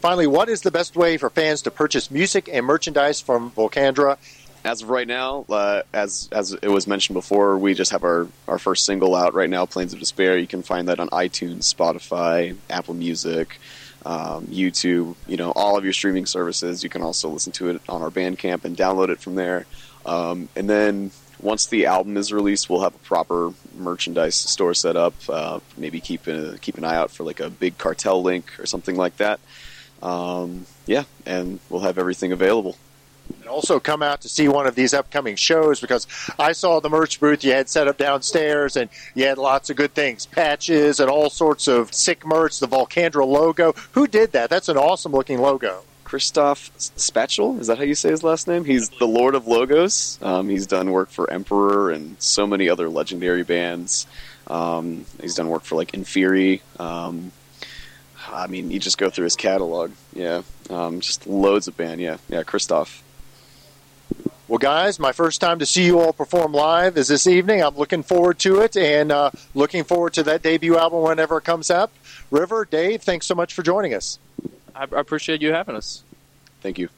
Finally, 0.02 0.26
what 0.26 0.48
is 0.48 0.62
the 0.62 0.70
best 0.72 0.96
way 0.96 1.16
for 1.16 1.30
fans 1.30 1.62
to 1.62 1.70
purchase 1.70 2.10
music 2.10 2.50
and 2.52 2.66
merchandise 2.66 3.20
from 3.20 3.52
Volcandra? 3.52 4.18
As 4.64 4.82
of 4.82 4.90
right 4.90 5.08
now, 5.08 5.44
uh, 5.48 5.82
as 5.92 6.28
as 6.30 6.52
it 6.52 6.68
was 6.68 6.86
mentioned 6.86 7.14
before, 7.14 7.58
we 7.58 7.74
just 7.74 7.90
have 7.90 8.04
our, 8.04 8.28
our 8.46 8.58
first 8.58 8.86
single 8.86 9.16
out 9.16 9.34
right 9.34 9.50
now, 9.50 9.66
"Plains 9.66 9.92
of 9.92 9.98
Despair." 9.98 10.38
You 10.38 10.46
can 10.46 10.62
find 10.62 10.86
that 10.88 11.00
on 11.00 11.08
iTunes, 11.08 11.72
Spotify, 11.74 12.56
Apple 12.70 12.94
Music, 12.94 13.58
um, 14.06 14.46
YouTube. 14.46 15.16
You 15.26 15.36
know, 15.36 15.50
all 15.50 15.76
of 15.76 15.82
your 15.82 15.92
streaming 15.92 16.26
services. 16.26 16.84
You 16.84 16.90
can 16.90 17.02
also 17.02 17.28
listen 17.28 17.52
to 17.54 17.70
it 17.70 17.82
on 17.88 18.02
our 18.02 18.10
Bandcamp 18.10 18.64
and 18.64 18.76
download 18.76 19.08
it 19.08 19.18
from 19.18 19.34
there. 19.34 19.66
Um, 20.06 20.48
and 20.54 20.70
then 20.70 21.10
once 21.40 21.66
the 21.66 21.86
album 21.86 22.16
is 22.16 22.32
released, 22.32 22.70
we'll 22.70 22.82
have 22.82 22.94
a 22.94 22.98
proper 22.98 23.52
merchandise 23.76 24.36
store 24.36 24.74
set 24.74 24.96
up. 24.96 25.14
Uh, 25.28 25.58
maybe 25.76 26.00
keep 26.00 26.28
a, 26.28 26.56
keep 26.58 26.78
an 26.78 26.84
eye 26.84 26.94
out 26.94 27.10
for 27.10 27.24
like 27.24 27.40
a 27.40 27.50
big 27.50 27.78
cartel 27.78 28.22
link 28.22 28.58
or 28.60 28.66
something 28.66 28.94
like 28.96 29.16
that. 29.16 29.40
Um, 30.02 30.66
yeah, 30.86 31.04
and 31.26 31.58
we'll 31.68 31.80
have 31.80 31.98
everything 31.98 32.30
available. 32.30 32.76
And 33.40 33.48
also 33.48 33.80
come 33.80 34.02
out 34.02 34.20
to 34.22 34.28
see 34.28 34.48
one 34.48 34.66
of 34.66 34.74
these 34.74 34.94
upcoming 34.94 35.36
shows 35.36 35.80
because 35.80 36.06
I 36.38 36.52
saw 36.52 36.80
the 36.80 36.90
merch 36.90 37.20
booth 37.20 37.44
you 37.44 37.52
had 37.52 37.68
set 37.68 37.88
up 37.88 37.98
downstairs 37.98 38.76
and 38.76 38.88
you 39.14 39.26
had 39.26 39.38
lots 39.38 39.70
of 39.70 39.76
good 39.76 39.94
things 39.94 40.26
patches 40.26 41.00
and 41.00 41.10
all 41.10 41.30
sorts 41.30 41.68
of 41.68 41.92
sick 41.92 42.24
merch, 42.24 42.60
the 42.60 42.68
Volcandra 42.68 43.26
logo. 43.26 43.72
Who 43.92 44.06
did 44.06 44.32
that? 44.32 44.50
That's 44.50 44.68
an 44.68 44.76
awesome 44.76 45.12
looking 45.12 45.40
logo. 45.40 45.82
Christophe 46.04 46.70
Szpajdel. 46.76 47.58
Is 47.58 47.68
that 47.68 47.78
how 47.78 47.84
you 47.84 47.94
say 47.94 48.10
his 48.10 48.22
last 48.22 48.46
name? 48.46 48.66
He's 48.66 48.90
the 48.90 49.06
Lord 49.06 49.34
of 49.34 49.46
Logos. 49.46 50.18
Um, 50.20 50.48
he's 50.50 50.66
done 50.66 50.90
work 50.90 51.08
for 51.08 51.30
Emperor 51.30 51.90
and 51.90 52.20
so 52.20 52.46
many 52.46 52.68
other 52.68 52.90
legendary 52.90 53.44
bands. 53.44 54.06
Um, 54.46 55.06
he's 55.22 55.36
done 55.36 55.48
work 55.48 55.62
for 55.62 55.76
like 55.76 55.92
Inferi. 55.92 56.60
Um, 56.78 57.32
I 58.30 58.46
mean, 58.46 58.70
you 58.70 58.78
just 58.78 58.98
go 58.98 59.08
through 59.08 59.24
his 59.24 59.36
catalog. 59.36 59.92
Yeah, 60.14 60.42
um, 60.68 61.00
just 61.00 61.26
loads 61.26 61.68
of 61.68 61.76
band. 61.76 62.00
Yeah, 62.00 62.18
yeah, 62.28 62.42
Christophe. 62.42 63.02
Well, 64.52 64.58
guys, 64.58 64.98
my 64.98 65.12
first 65.12 65.40
time 65.40 65.60
to 65.60 65.64
see 65.64 65.86
you 65.86 65.98
all 65.98 66.12
perform 66.12 66.52
live 66.52 66.98
is 66.98 67.08
this 67.08 67.26
evening. 67.26 67.62
I'm 67.62 67.74
looking 67.74 68.02
forward 68.02 68.38
to 68.40 68.60
it 68.60 68.76
and 68.76 69.10
uh, 69.10 69.30
looking 69.54 69.82
forward 69.82 70.12
to 70.12 70.24
that 70.24 70.42
debut 70.42 70.76
album 70.76 71.00
whenever 71.00 71.38
it 71.38 71.44
comes 71.44 71.70
up. 71.70 71.90
River, 72.30 72.68
Dave, 72.70 73.00
thanks 73.00 73.24
so 73.24 73.34
much 73.34 73.54
for 73.54 73.62
joining 73.62 73.94
us. 73.94 74.18
I 74.74 74.84
appreciate 74.92 75.40
you 75.40 75.54
having 75.54 75.74
us. 75.74 76.04
Thank 76.60 76.78
you. 76.78 76.90